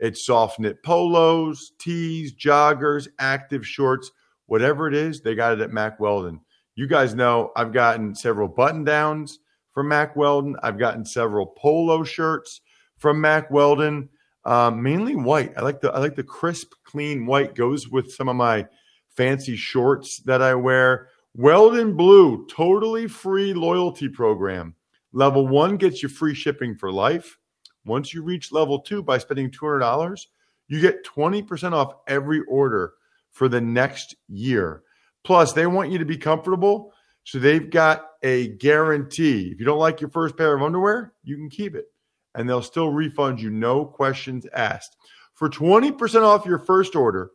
it's 0.00 0.26
soft 0.26 0.58
knit 0.58 0.82
polos, 0.82 1.72
tees, 1.78 2.34
joggers, 2.34 3.06
active 3.20 3.64
shorts, 3.64 4.10
whatever 4.46 4.88
it 4.88 4.94
is, 4.94 5.20
they 5.20 5.36
got 5.36 5.52
it 5.52 5.60
at 5.60 5.70
Mack 5.70 6.00
Weldon. 6.00 6.40
You 6.74 6.88
guys 6.88 7.14
know 7.14 7.52
I've 7.54 7.72
gotten 7.72 8.14
several 8.14 8.48
button 8.48 8.82
downs 8.82 9.38
from 9.72 9.88
Mack 9.88 10.16
Weldon. 10.16 10.56
I've 10.62 10.78
gotten 10.78 11.04
several 11.04 11.46
polo 11.46 12.02
shirts 12.02 12.60
from 12.98 13.20
Mack 13.20 13.50
Weldon, 13.50 14.08
um, 14.44 14.82
mainly 14.82 15.14
white. 15.14 15.52
I 15.56 15.60
like 15.60 15.80
the 15.80 15.92
I 15.92 15.98
like 15.98 16.16
the 16.16 16.24
crisp, 16.24 16.72
clean 16.84 17.26
white. 17.26 17.54
Goes 17.54 17.88
with 17.88 18.10
some 18.12 18.28
of 18.28 18.36
my 18.36 18.66
fancy 19.16 19.56
shorts 19.56 20.20
that 20.20 20.42
I 20.42 20.54
wear. 20.54 21.08
Weldon 21.34 21.96
Blue, 21.96 22.46
totally 22.46 23.08
free 23.08 23.54
loyalty 23.54 24.08
program. 24.08 24.74
Level 25.12 25.46
one 25.46 25.76
gets 25.76 26.02
you 26.02 26.08
free 26.08 26.34
shipping 26.34 26.74
for 26.74 26.92
life. 26.92 27.38
Once 27.84 28.14
you 28.14 28.22
reach 28.22 28.52
level 28.52 28.80
two 28.80 29.02
by 29.02 29.18
spending 29.18 29.50
$200, 29.50 30.26
you 30.68 30.80
get 30.80 31.04
20% 31.04 31.72
off 31.72 31.94
every 32.06 32.42
order 32.48 32.94
for 33.30 33.48
the 33.48 33.60
next 33.60 34.14
year. 34.28 34.82
Plus, 35.24 35.52
they 35.52 35.66
want 35.66 35.90
you 35.90 35.98
to 35.98 36.04
be 36.04 36.16
comfortable. 36.16 36.92
So 37.24 37.38
they've 37.38 37.70
got 37.70 38.06
a 38.22 38.48
guarantee. 38.48 39.50
If 39.52 39.60
you 39.60 39.64
don't 39.64 39.78
like 39.78 40.00
your 40.00 40.10
first 40.10 40.36
pair 40.36 40.54
of 40.54 40.62
underwear, 40.62 41.12
you 41.22 41.36
can 41.36 41.48
keep 41.48 41.74
it 41.74 41.86
and 42.34 42.48
they'll 42.48 42.62
still 42.62 42.90
refund 42.90 43.40
you, 43.40 43.50
no 43.50 43.84
questions 43.84 44.46
asked. 44.54 44.96
For 45.34 45.48
20% 45.48 46.22
off 46.22 46.46
your 46.46 46.58
first 46.58 46.94
order, 46.94 47.30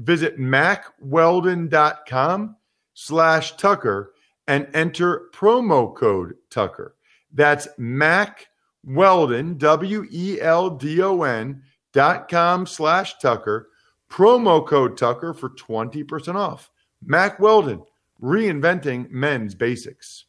visit 0.00 0.38
mackweldon.com 0.38 2.56
slash 2.94 3.56
Tucker 3.56 4.12
and 4.46 4.68
enter 4.74 5.28
promo 5.32 5.94
code 5.94 6.34
Tucker. 6.50 6.96
That's 7.32 7.68
Mack 7.78 8.48
Weldon, 8.84 9.56
W 9.58 10.06
E 10.10 10.40
L 10.40 10.70
D 10.70 11.02
O 11.02 11.22
N 11.22 11.62
dot 11.92 12.28
com 12.28 12.66
slash 12.66 13.18
Tucker, 13.18 13.68
promo 14.10 14.66
code 14.66 14.96
Tucker 14.96 15.34
for 15.34 15.50
20% 15.50 16.34
off. 16.34 16.70
Mack 17.04 17.38
Weldon, 17.38 17.82
reinventing 18.22 19.10
men's 19.10 19.54
basics. 19.54 20.24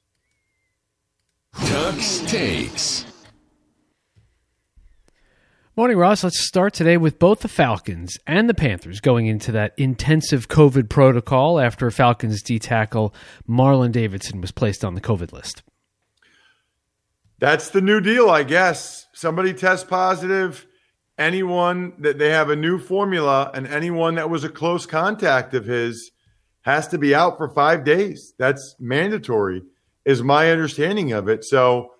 Tux 1.55 2.27
takes. 2.27 3.10
Morning, 5.77 5.95
Ross. 5.95 6.21
Let's 6.21 6.45
start 6.45 6.73
today 6.73 6.97
with 6.97 7.17
both 7.17 7.39
the 7.39 7.47
Falcons 7.47 8.17
and 8.27 8.49
the 8.49 8.53
Panthers 8.53 8.99
going 8.99 9.27
into 9.27 9.53
that 9.53 9.71
intensive 9.77 10.49
COVID 10.49 10.89
protocol 10.89 11.61
after 11.61 11.89
Falcons 11.89 12.43
D 12.43 12.59
tackle 12.59 13.15
Marlon 13.47 13.93
Davidson 13.93 14.41
was 14.41 14.51
placed 14.51 14.83
on 14.83 14.95
the 14.95 15.01
COVID 15.01 15.31
list. 15.31 15.63
That's 17.39 17.69
the 17.69 17.79
new 17.79 18.01
deal, 18.01 18.29
I 18.29 18.43
guess. 18.43 19.07
Somebody 19.13 19.53
tests 19.53 19.85
positive. 19.85 20.67
Anyone 21.17 21.93
that 21.99 22.17
they 22.17 22.31
have 22.31 22.49
a 22.49 22.55
new 22.57 22.77
formula, 22.77 23.49
and 23.53 23.65
anyone 23.65 24.15
that 24.15 24.29
was 24.29 24.43
a 24.43 24.49
close 24.49 24.85
contact 24.85 25.53
of 25.53 25.63
his 25.63 26.11
has 26.63 26.89
to 26.89 26.97
be 26.97 27.15
out 27.15 27.37
for 27.37 27.47
five 27.47 27.85
days. 27.85 28.33
That's 28.37 28.75
mandatory, 28.77 29.61
is 30.03 30.21
my 30.21 30.51
understanding 30.51 31.13
of 31.13 31.29
it. 31.29 31.45
So, 31.45 31.93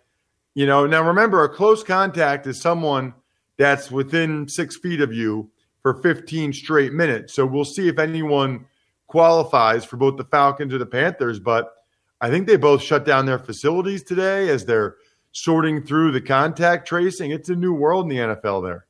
you 0.54 0.66
know, 0.66 0.86
now 0.88 1.04
remember, 1.08 1.46
a 1.46 1.50
close 1.50 1.86
contact 1.86 2.48
is 2.48 2.60
someone 2.60 3.14
that's 3.62 3.92
within 3.92 4.48
six 4.48 4.76
feet 4.78 5.02
of 5.02 5.14
you 5.14 5.52
for 5.82 5.94
15 6.02 6.54
straight 6.54 6.94
minutes. 6.94 7.34
So 7.34 7.46
we'll 7.46 7.66
see 7.66 7.88
if 7.88 8.00
anyone 8.00 8.66
qualifies 9.08 9.86
for 9.86 9.98
both 9.98 10.18
the 10.18 10.24
Falcons 10.24 10.74
or 10.74 10.78
the 10.78 10.86
Panthers. 10.86 11.40
But 11.40 11.72
I 12.20 12.30
think 12.30 12.48
they 12.48 12.56
both 12.56 12.82
shut 12.82 13.06
down 13.06 13.26
their 13.26 13.40
facilities 13.40 14.04
today 14.04 14.50
as 14.50 14.66
they're 14.66 14.96
sorting 15.32 15.84
through 15.84 16.12
the 16.12 16.22
contact 16.22 16.88
tracing. 16.88 17.32
It's 17.32 17.50
a 17.50 17.56
new 17.56 17.74
world 17.74 18.06
in 18.06 18.10
the 18.10 18.36
NFL 18.36 18.64
there. 18.64 18.86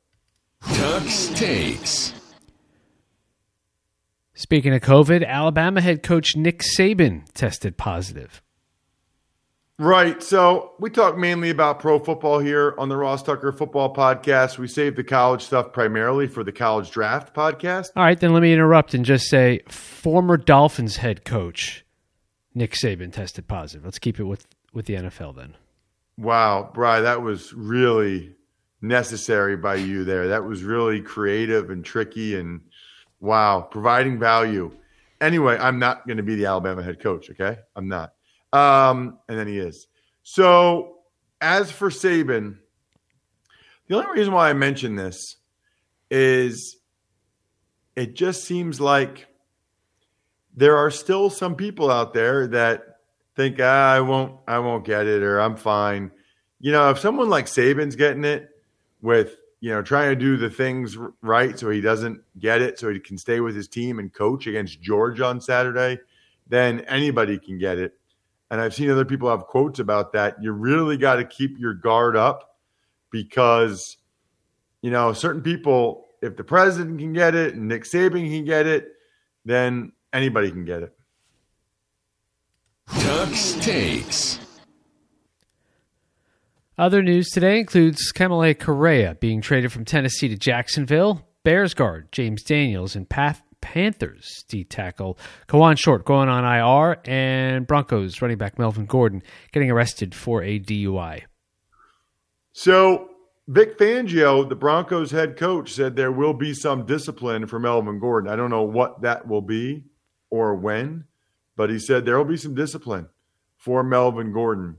Tux 0.64 1.34
takes. 1.36 2.14
Speaking 4.34 4.74
of 4.74 4.80
COVID, 4.80 5.26
Alabama 5.26 5.80
head 5.80 6.02
coach 6.02 6.34
Nick 6.36 6.62
Saban 6.62 7.24
tested 7.34 7.76
positive. 7.76 8.42
Right. 9.82 10.22
So 10.22 10.74
we 10.78 10.90
talk 10.90 11.18
mainly 11.18 11.50
about 11.50 11.80
pro 11.80 11.98
football 11.98 12.38
here 12.38 12.76
on 12.78 12.88
the 12.88 12.96
Ross 12.96 13.20
Tucker 13.20 13.50
Football 13.50 13.92
Podcast. 13.92 14.56
We 14.56 14.68
save 14.68 14.94
the 14.94 15.02
college 15.02 15.42
stuff 15.42 15.72
primarily 15.72 16.28
for 16.28 16.44
the 16.44 16.52
college 16.52 16.92
draft 16.92 17.34
podcast. 17.34 17.90
All 17.96 18.04
right, 18.04 18.18
then 18.18 18.32
let 18.32 18.42
me 18.42 18.52
interrupt 18.52 18.94
and 18.94 19.04
just 19.04 19.28
say 19.28 19.58
former 19.66 20.36
Dolphins 20.36 20.98
head 20.98 21.24
coach 21.24 21.84
Nick 22.54 22.74
Saban 22.74 23.12
tested 23.12 23.48
positive. 23.48 23.84
Let's 23.84 23.98
keep 23.98 24.20
it 24.20 24.22
with, 24.22 24.46
with 24.72 24.86
the 24.86 24.94
NFL 24.94 25.34
then. 25.34 25.56
Wow, 26.16 26.70
Bry, 26.72 27.00
that 27.00 27.22
was 27.22 27.52
really 27.52 28.36
necessary 28.80 29.56
by 29.56 29.74
you 29.74 30.04
there. 30.04 30.28
That 30.28 30.44
was 30.44 30.62
really 30.62 31.00
creative 31.00 31.70
and 31.70 31.84
tricky 31.84 32.36
and 32.36 32.60
wow, 33.18 33.62
providing 33.62 34.20
value. 34.20 34.76
Anyway, 35.20 35.58
I'm 35.58 35.80
not 35.80 36.06
going 36.06 36.18
to 36.18 36.22
be 36.22 36.36
the 36.36 36.46
Alabama 36.46 36.84
head 36.84 37.00
coach, 37.00 37.30
okay? 37.30 37.58
I'm 37.74 37.88
not. 37.88 38.12
Um, 38.52 39.18
and 39.28 39.38
then 39.38 39.46
he 39.46 39.58
is. 39.58 39.86
So, 40.22 40.98
as 41.40 41.70
for 41.70 41.90
Saban, 41.90 42.58
the 43.88 43.96
only 43.96 44.10
reason 44.10 44.32
why 44.32 44.50
I 44.50 44.52
mention 44.52 44.96
this 44.96 45.36
is 46.10 46.76
it 47.96 48.14
just 48.14 48.44
seems 48.44 48.80
like 48.80 49.26
there 50.54 50.76
are 50.76 50.90
still 50.90 51.30
some 51.30 51.56
people 51.56 51.90
out 51.90 52.14
there 52.14 52.46
that 52.48 52.98
think 53.36 53.58
ah, 53.60 53.92
I 53.92 54.00
won't 54.00 54.38
I 54.46 54.58
won't 54.58 54.84
get 54.84 55.06
it 55.06 55.22
or 55.22 55.40
I'm 55.40 55.56
fine. 55.56 56.10
You 56.60 56.72
know, 56.72 56.90
if 56.90 56.98
someone 56.98 57.28
like 57.28 57.46
Saban's 57.46 57.96
getting 57.96 58.24
it 58.24 58.48
with 59.00 59.36
you 59.60 59.70
know 59.70 59.82
trying 59.82 60.10
to 60.10 60.16
do 60.16 60.36
the 60.36 60.50
things 60.50 60.96
right 61.22 61.58
so 61.58 61.70
he 61.70 61.80
doesn't 61.80 62.20
get 62.38 62.60
it 62.60 62.78
so 62.78 62.90
he 62.90 63.00
can 63.00 63.18
stay 63.18 63.40
with 63.40 63.56
his 63.56 63.68
team 63.68 63.98
and 63.98 64.12
coach 64.12 64.46
against 64.46 64.80
Georgia 64.80 65.24
on 65.24 65.40
Saturday, 65.40 65.98
then 66.46 66.80
anybody 66.80 67.38
can 67.38 67.58
get 67.58 67.78
it 67.78 67.98
and 68.52 68.60
I've 68.60 68.74
seen 68.74 68.90
other 68.90 69.06
people 69.06 69.30
have 69.30 69.46
quotes 69.46 69.78
about 69.78 70.12
that. 70.12 70.36
You 70.42 70.52
really 70.52 70.98
got 70.98 71.16
to 71.16 71.24
keep 71.24 71.58
your 71.58 71.72
guard 71.72 72.18
up 72.18 72.58
because, 73.10 73.96
you 74.82 74.90
know, 74.90 75.14
certain 75.14 75.40
people, 75.40 76.04
if 76.20 76.36
the 76.36 76.44
president 76.44 76.98
can 76.98 77.14
get 77.14 77.34
it 77.34 77.54
and 77.54 77.66
Nick 77.66 77.84
Saban 77.84 78.28
can 78.30 78.44
get 78.44 78.66
it, 78.66 78.88
then 79.46 79.92
anybody 80.12 80.50
can 80.50 80.66
get 80.66 80.82
it. 80.82 80.94
Tux 82.90 83.60
takes. 83.62 84.38
Other 86.76 87.02
news 87.02 87.30
today 87.30 87.58
includes 87.58 88.12
Kamalei 88.12 88.58
Correa 88.58 89.14
being 89.14 89.40
traded 89.40 89.72
from 89.72 89.86
Tennessee 89.86 90.28
to 90.28 90.36
Jacksonville, 90.36 91.26
Bears 91.42 91.72
guard 91.72 92.12
James 92.12 92.42
Daniels, 92.42 92.96
and 92.96 93.08
Path 93.08 93.42
Panthers 93.62 94.44
D 94.48 94.64
tackle 94.64 95.18
Kawann 95.48 95.78
Short 95.78 96.04
going 96.04 96.28
on 96.28 96.44
IR, 96.44 97.00
and 97.06 97.66
Broncos 97.66 98.20
running 98.20 98.36
back 98.36 98.58
Melvin 98.58 98.84
Gordon 98.84 99.22
getting 99.52 99.70
arrested 99.70 100.14
for 100.14 100.42
a 100.42 100.60
DUI. 100.60 101.22
So, 102.52 103.08
Vic 103.48 103.78
Fangio, 103.78 104.46
the 104.46 104.54
Broncos 104.54 105.10
head 105.10 105.38
coach, 105.38 105.72
said 105.72 105.96
there 105.96 106.12
will 106.12 106.34
be 106.34 106.52
some 106.52 106.84
discipline 106.84 107.46
for 107.46 107.58
Melvin 107.58 107.98
Gordon. 107.98 108.30
I 108.30 108.36
don't 108.36 108.50
know 108.50 108.62
what 108.62 109.02
that 109.02 109.26
will 109.26 109.40
be 109.40 109.84
or 110.28 110.54
when, 110.54 111.04
but 111.56 111.70
he 111.70 111.78
said 111.78 112.04
there 112.04 112.18
will 112.18 112.24
be 112.24 112.36
some 112.36 112.54
discipline 112.54 113.08
for 113.56 113.82
Melvin 113.82 114.32
Gordon. 114.32 114.76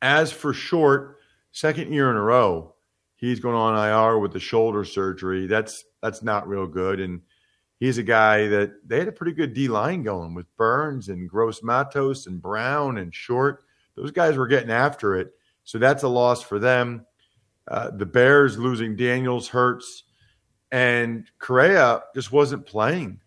As 0.00 0.32
for 0.32 0.52
Short, 0.52 1.18
second 1.52 1.92
year 1.92 2.10
in 2.10 2.16
a 2.16 2.22
row, 2.22 2.74
he's 3.16 3.40
going 3.40 3.56
on 3.56 3.76
IR 3.76 4.18
with 4.18 4.32
the 4.32 4.40
shoulder 4.40 4.84
surgery. 4.84 5.46
That's 5.46 5.84
that's 6.02 6.22
not 6.22 6.48
real 6.48 6.66
good. 6.66 7.00
And 7.00 7.22
he's 7.78 7.98
a 7.98 8.02
guy 8.02 8.48
that 8.48 8.88
they 8.88 8.98
had 8.98 9.08
a 9.08 9.12
pretty 9.12 9.32
good 9.32 9.54
D 9.54 9.68
line 9.68 10.02
going 10.02 10.34
with 10.34 10.54
Burns 10.56 11.08
and 11.08 11.28
Gross 11.28 11.62
Matos 11.62 12.26
and 12.26 12.40
Brown 12.40 12.98
and 12.98 13.14
Short. 13.14 13.62
Those 13.96 14.10
guys 14.10 14.36
were 14.36 14.46
getting 14.46 14.70
after 14.70 15.16
it. 15.16 15.32
So 15.64 15.78
that's 15.78 16.02
a 16.02 16.08
loss 16.08 16.42
for 16.42 16.58
them. 16.58 17.06
Uh, 17.66 17.90
the 17.90 18.06
Bears 18.06 18.58
losing 18.58 18.96
Daniels 18.96 19.48
hurts. 19.48 20.04
And 20.70 21.26
Correa 21.38 22.02
just 22.14 22.30
wasn't 22.30 22.66
playing 22.66 23.20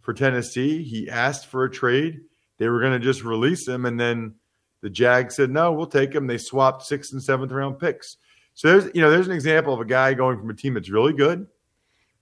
for 0.00 0.14
Tennessee. 0.14 0.82
He 0.82 1.10
asked 1.10 1.46
for 1.46 1.64
a 1.64 1.70
trade. 1.70 2.20
They 2.58 2.68
were 2.68 2.80
going 2.80 2.92
to 2.92 2.98
just 2.98 3.22
release 3.22 3.68
him. 3.68 3.84
And 3.84 4.00
then 4.00 4.34
the 4.80 4.90
Jags 4.90 5.36
said, 5.36 5.50
no, 5.50 5.72
we'll 5.72 5.86
take 5.86 6.14
him. 6.14 6.26
They 6.26 6.38
swapped 6.38 6.84
sixth 6.84 7.12
and 7.12 7.22
seventh 7.22 7.52
round 7.52 7.78
picks. 7.78 8.16
So 8.54 8.68
there's, 8.68 8.94
you 8.94 9.02
know, 9.02 9.10
there's 9.10 9.26
an 9.26 9.34
example 9.34 9.74
of 9.74 9.80
a 9.80 9.84
guy 9.84 10.14
going 10.14 10.38
from 10.38 10.48
a 10.48 10.54
team 10.54 10.74
that's 10.74 10.88
really 10.88 11.12
good 11.12 11.46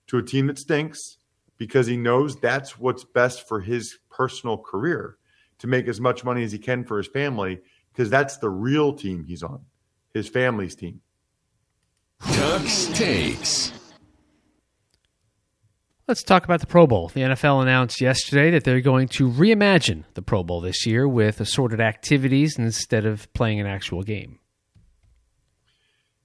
to 0.08 0.18
a 0.18 0.22
team 0.22 0.48
that 0.48 0.58
stinks 0.58 1.18
because 1.64 1.86
he 1.86 1.96
knows 1.96 2.36
that's 2.36 2.78
what's 2.78 3.04
best 3.04 3.48
for 3.48 3.58
his 3.58 3.96
personal 4.10 4.58
career 4.58 5.16
to 5.60 5.66
make 5.66 5.88
as 5.88 5.98
much 5.98 6.22
money 6.22 6.44
as 6.44 6.52
he 6.52 6.58
can 6.58 6.84
for 6.84 6.98
his 6.98 7.06
family. 7.06 7.58
because 7.90 8.10
that's 8.10 8.36
the 8.36 8.50
real 8.50 8.92
team 8.92 9.24
he's 9.24 9.42
on, 9.42 9.64
his 10.12 10.28
family's 10.28 10.74
team. 10.74 11.00
Tux 12.20 12.94
takes. 12.94 13.72
Let's 16.06 16.22
talk 16.22 16.44
about 16.44 16.60
the 16.60 16.66
Pro 16.66 16.86
Bowl. 16.86 17.08
The 17.08 17.22
NFL 17.22 17.62
announced 17.62 17.98
yesterday 17.98 18.50
that 18.50 18.64
they're 18.64 18.82
going 18.82 19.08
to 19.08 19.30
reimagine 19.30 20.04
the 20.12 20.20
Pro 20.20 20.42
Bowl 20.42 20.60
this 20.60 20.84
year 20.84 21.08
with 21.08 21.40
assorted 21.40 21.80
activities 21.80 22.58
instead 22.58 23.06
of 23.06 23.32
playing 23.32 23.58
an 23.58 23.66
actual 23.66 24.02
game. 24.02 24.38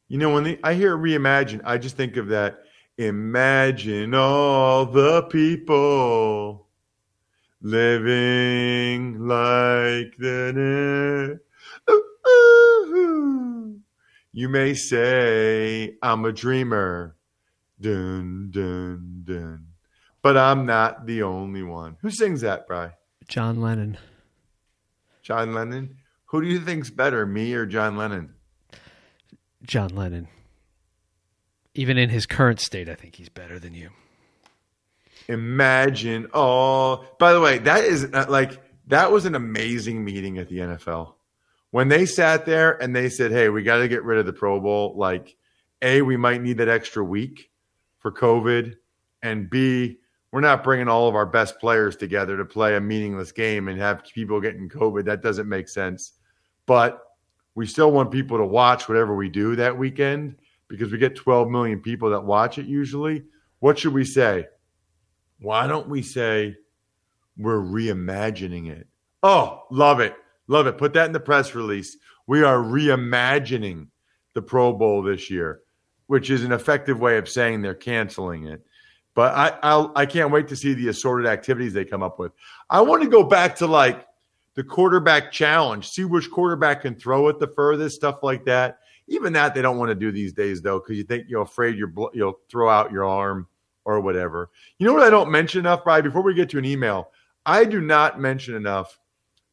You 0.10 0.18
know, 0.18 0.34
when 0.34 0.44
the, 0.44 0.60
I 0.66 0.74
hear 0.74 0.98
reimagine, 0.98 1.62
I 1.64 1.78
just 1.78 1.96
think 1.96 2.18
of 2.18 2.28
that. 2.28 2.60
Imagine 3.00 4.14
all 4.14 4.86
the 4.86 5.22
people 5.24 6.68
living 7.62 9.26
like 9.26 10.18
the. 10.18 11.40
You 14.34 14.50
may 14.50 14.74
say 14.74 15.96
I'm 16.04 16.26
a 16.26 16.34
dreamer, 16.34 17.16
dun 17.80 18.50
dun 18.52 19.22
dun, 19.24 19.68
but 20.22 20.36
I'm 20.36 20.66
not 20.66 21.06
the 21.06 21.24
only 21.24 21.64
one. 21.64 21.96
Who 22.02 22.12
sings 22.12 22.42
that, 22.42 22.68
Bry? 22.68 22.92
John 23.30 23.62
Lennon. 23.62 23.98
John 25.22 25.54
Lennon. 25.54 25.96
Who 26.26 26.42
do 26.42 26.48
you 26.50 26.60
think's 26.60 26.90
better, 26.90 27.26
me 27.26 27.54
or 27.54 27.66
John 27.66 27.96
Lennon? 27.96 28.34
John 29.64 29.96
Lennon. 29.96 30.28
Even 31.76 31.98
in 31.98 32.10
his 32.10 32.26
current 32.26 32.60
state, 32.60 32.90
I 32.90 32.96
think 32.96 33.16
he's 33.16 33.30
better 33.30 33.60
than 33.60 33.74
you. 33.74 33.92
Imagine. 35.28 36.28
Oh, 36.34 37.06
by 37.20 37.34
the 37.34 37.42
way, 37.42 37.60
that 37.60 37.84
is 37.84 38.06
uh, 38.12 38.26
like 38.28 38.60
that 38.88 39.12
was 39.12 39.26
an 39.26 39.36
amazing 39.36 40.04
meeting 40.04 40.40
at 40.40 40.50
the 40.50 40.58
NFL 40.58 41.14
when 41.72 41.88
they 41.88 42.06
sat 42.06 42.46
there 42.46 42.82
and 42.82 42.96
they 42.96 43.10
said, 43.10 43.32
"Hey, 43.32 43.50
we 43.50 43.64
got 43.64 43.78
to 43.78 43.88
get 43.88 44.04
rid 44.04 44.18
of 44.18 44.26
the 44.26 44.34
Pro 44.34 44.60
Bowl." 44.60 44.96
Like, 44.98 45.36
a, 45.82 46.02
we 46.02 46.18
might 46.18 46.42
need 46.42 46.58
that 46.58 46.68
extra 46.68 47.04
week 47.04 47.52
for 48.00 48.12
COVID, 48.12 48.76
and 49.22 49.50
B, 49.50 50.00
we're 50.32 50.42
not 50.42 50.64
bringing 50.64 50.88
all 50.88 51.08
of 51.08 51.16
our 51.16 51.26
best 51.26 51.60
players 51.60 51.96
together 51.96 52.38
to 52.38 52.46
play 52.46 52.76
a 52.76 52.82
meaningless 52.82 53.32
game 53.32 53.68
and 53.68 53.80
have 53.80 54.04
people 54.04 54.42
getting 54.42 54.70
COVID. 54.70 55.06
That 55.06 55.22
doesn't 55.22 55.50
make 55.50 55.70
sense. 55.70 56.14
But 56.66 57.02
we 57.56 57.66
still 57.66 57.92
want 57.92 58.12
people 58.12 58.38
to 58.38 58.46
watch 58.46 58.88
whatever 58.88 59.16
we 59.16 59.30
do 59.30 59.56
that 59.58 59.78
weekend 59.78 60.38
because 60.70 60.92
we 60.92 60.98
get 60.98 61.16
12 61.16 61.50
million 61.50 61.82
people 61.82 62.12
that 62.12 62.24
watch 62.24 62.58
it 62.58 62.68
usually. 62.68 63.24
What 63.60 63.78
should 63.78 63.94
we 63.94 64.06
say? 64.06 64.46
Why 65.40 65.68
don't 65.68 65.90
we 65.90 66.02
say 66.02 66.56
we're 67.38 67.62
reimagining 67.62 68.70
it? 68.70 68.88
Oh, 69.24 69.64
love 69.72 70.00
it. 70.00 70.16
Love 70.48 70.68
it. 70.68 70.78
Put 70.78 70.94
that 70.94 71.08
in 71.08 71.12
the 71.12 71.20
press 71.20 71.54
release. 71.56 71.98
We 72.28 72.44
are 72.44 72.58
reimagining 72.58 73.88
the 74.34 74.42
Pro 74.42 74.72
Bowl 74.74 75.02
this 75.02 75.30
year, 75.30 75.62
which 76.08 76.30
is 76.30 76.44
an 76.44 76.52
effective 76.52 77.00
way 77.00 77.18
of 77.18 77.28
saying 77.28 77.62
they're 77.62 77.74
canceling 77.74 78.48
it. 78.48 78.62
But 79.16 79.34
I 79.36 79.58
I'll, 79.64 79.92
I 79.96 80.06
can 80.06 80.22
not 80.22 80.32
wait 80.32 80.48
to 80.50 80.56
see 80.56 80.74
the 80.74 80.90
assorted 80.90 81.28
activities 81.28 81.74
they 81.74 81.84
come 81.84 82.04
up 82.04 82.20
with. 82.20 82.32
I 82.70 82.82
want 82.82 83.04
to 83.04 83.10
go 83.10 83.24
back 83.24 83.56
to 83.58 83.68
like 83.68 84.06
the 84.56 84.64
quarterback 84.64 85.32
challenge, 85.32 85.90
see 85.90 86.06
which 86.06 86.30
quarterback 86.30 86.82
can 86.82 86.96
throw 86.96 87.28
it 87.30 87.40
the 87.40 87.48
furthest, 87.48 87.96
stuff 87.96 88.20
like 88.24 88.46
that. 88.46 88.80
Even 89.10 89.34
that 89.34 89.54
they 89.54 89.62
don't 89.62 89.78
want 89.78 89.90
to 89.90 89.96
do 89.96 90.12
these 90.12 90.34
days 90.34 90.62
though, 90.62 90.80
because 90.80 90.98
you 90.98 91.04
think 91.04 91.26
you're 91.28 91.42
afraid 91.42 91.78
you're 91.78 91.92
you'll 92.14 92.40
throw 92.50 92.70
out 92.70 92.92
your 92.92 93.06
arm 93.06 93.48
or 93.86 94.00
whatever. 94.00 94.50
You 94.78 94.88
know 94.88 94.94
what 94.94 95.04
I 95.04 95.10
don't 95.10 95.32
mention 95.32 95.60
enough, 95.60 95.84
Brian? 95.84 96.04
Before 96.04 96.22
we 96.22 96.34
get 96.34 96.50
to 96.52 96.58
an 96.58 96.66
email, 96.66 97.12
I 97.46 97.66
do 97.66 97.82
not 97.82 98.20
mention 98.20 98.56
enough 98.56 99.00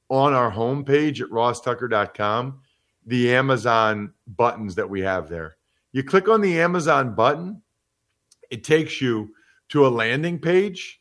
on 0.09 0.33
our 0.33 0.53
homepage 0.53 1.21
at 1.21 1.31
rosstucker.com 1.31 2.61
the 3.07 3.33
Amazon 3.35 4.13
buttons 4.27 4.75
that 4.75 4.91
we 4.91 5.01
have 5.01 5.29
there. 5.29 5.57
You 5.93 6.03
click 6.03 6.29
on 6.29 6.41
the 6.41 6.61
Amazon 6.61 7.15
button, 7.15 7.63
it 8.51 8.65
takes 8.65 9.01
you 9.01 9.31
to 9.71 9.87
a 9.87 9.89
landing 9.89 10.39
page. 10.39 11.01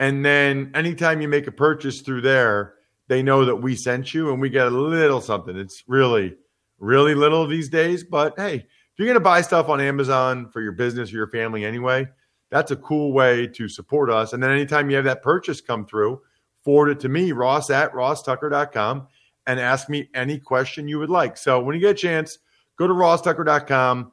And 0.00 0.24
then 0.24 0.72
anytime 0.74 1.20
you 1.20 1.28
make 1.28 1.46
a 1.46 1.52
purchase 1.52 2.00
through 2.00 2.22
there, 2.22 2.74
they 3.06 3.22
know 3.22 3.44
that 3.44 3.56
we 3.56 3.76
sent 3.76 4.12
you 4.12 4.32
and 4.32 4.40
we 4.40 4.50
get 4.50 4.66
a 4.66 4.70
little 4.70 5.20
something. 5.20 5.56
It's 5.56 5.84
really, 5.86 6.36
really 6.84 7.14
little 7.14 7.46
these 7.46 7.68
days. 7.68 8.04
But 8.04 8.34
hey, 8.36 8.56
if 8.56 8.98
you're 8.98 9.06
going 9.06 9.14
to 9.14 9.20
buy 9.20 9.40
stuff 9.40 9.68
on 9.68 9.80
Amazon 9.80 10.48
for 10.50 10.60
your 10.60 10.72
business 10.72 11.12
or 11.12 11.16
your 11.16 11.28
family 11.28 11.64
anyway, 11.64 12.06
that's 12.50 12.70
a 12.70 12.76
cool 12.76 13.12
way 13.12 13.46
to 13.48 13.68
support 13.68 14.10
us. 14.10 14.32
And 14.32 14.42
then 14.42 14.50
anytime 14.50 14.88
you 14.88 14.96
have 14.96 15.06
that 15.06 15.22
purchase 15.22 15.60
come 15.60 15.86
through, 15.86 16.20
forward 16.62 16.90
it 16.90 17.00
to 17.00 17.08
me, 17.08 17.32
ross 17.32 17.70
at 17.70 17.92
rosstucker.com, 17.92 19.08
and 19.46 19.60
ask 19.60 19.88
me 19.88 20.08
any 20.14 20.38
question 20.38 20.86
you 20.86 20.98
would 20.98 21.10
like. 21.10 21.36
So 21.36 21.60
when 21.60 21.74
you 21.74 21.80
get 21.80 21.90
a 21.90 21.94
chance, 21.94 22.38
go 22.78 22.86
to 22.86 22.94
rosstucker.com 22.94 24.12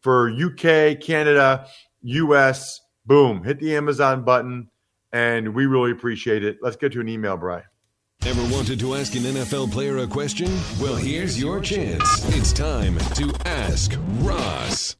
for 0.00 0.30
UK, 0.30 1.00
Canada, 1.00 1.66
US. 2.02 2.80
Boom, 3.06 3.42
hit 3.42 3.58
the 3.58 3.74
Amazon 3.74 4.22
button, 4.22 4.68
and 5.12 5.54
we 5.54 5.64
really 5.64 5.92
appreciate 5.92 6.44
it. 6.44 6.58
Let's 6.60 6.76
get 6.76 6.92
to 6.92 7.00
an 7.00 7.08
email, 7.08 7.38
Brian. 7.38 7.64
Ever 8.26 8.42
wanted 8.52 8.80
to 8.80 8.94
ask 8.96 9.14
an 9.14 9.22
NFL 9.22 9.70
player 9.70 9.98
a 9.98 10.06
question? 10.06 10.50
Well, 10.80 10.96
here's 10.96 11.40
your 11.40 11.60
chance. 11.60 12.02
It's 12.36 12.52
time 12.52 12.98
to 13.14 13.32
ask 13.46 13.92
Ross. 14.18 14.96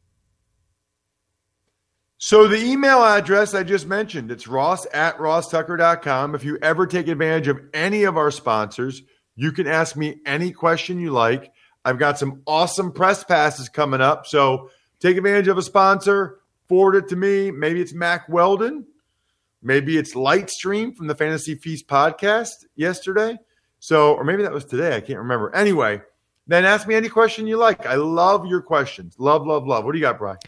So 2.18 2.46
the 2.46 2.64
email 2.64 3.02
address 3.04 3.54
I 3.54 3.64
just 3.64 3.87
mentioned, 3.87 4.31
it's 4.31 4.46
ross 4.46 4.87
at 4.94 5.18
rosstucker.com. 5.18 6.35
If 6.37 6.44
you 6.44 6.59
ever 6.62 6.87
take 6.87 7.09
advantage 7.09 7.48
of 7.48 7.61
any 7.74 8.04
of 8.04 8.16
our 8.16 8.31
sponsors, 8.31 9.02
you 9.35 9.52
can 9.52 9.66
ask 9.66 9.96
me 9.96 10.20
any 10.24 10.52
question 10.52 11.00
you 11.00 11.11
like. 11.11 11.52
I've 11.85 11.98
got 11.98 12.18
some 12.18 12.42
awesome 12.46 12.92
press 12.92 13.24
passes 13.24 13.68
coming 13.68 14.00
up. 14.00 14.26
So 14.26 14.70
take 15.00 15.16
advantage 15.16 15.48
of 15.48 15.59
a 15.59 15.62
sponsor, 15.62 16.38
forward 16.68 16.94
it 16.94 17.09
to 17.09 17.16
me. 17.16 17.50
Maybe 17.50 17.81
it's 17.81 17.92
Mack 17.94 18.28
Weldon. 18.28 18.87
Maybe 19.62 19.98
it's 19.98 20.14
LightStream 20.14 20.96
from 20.96 21.08
the 21.08 21.14
Fantasy 21.14 21.54
Feast 21.54 21.88
podcast 21.88 22.64
yesterday. 22.76 23.36
So, 23.80 24.14
or 24.14 24.24
maybe 24.24 24.42
that 24.42 24.52
was 24.52 24.64
today. 24.64 24.96
I 24.96 25.00
can't 25.00 25.18
remember. 25.18 25.54
Anyway, 25.54 26.00
then 26.46 26.64
ask 26.64 26.86
me 26.86 26.94
any 26.94 27.08
question 27.08 27.46
you 27.46 27.56
like. 27.56 27.86
I 27.86 27.94
love 27.94 28.46
your 28.46 28.62
questions. 28.62 29.16
Love, 29.18 29.46
love, 29.46 29.66
love. 29.66 29.84
What 29.84 29.92
do 29.92 29.98
you 29.98 30.04
got, 30.04 30.18
Brian? 30.18 30.38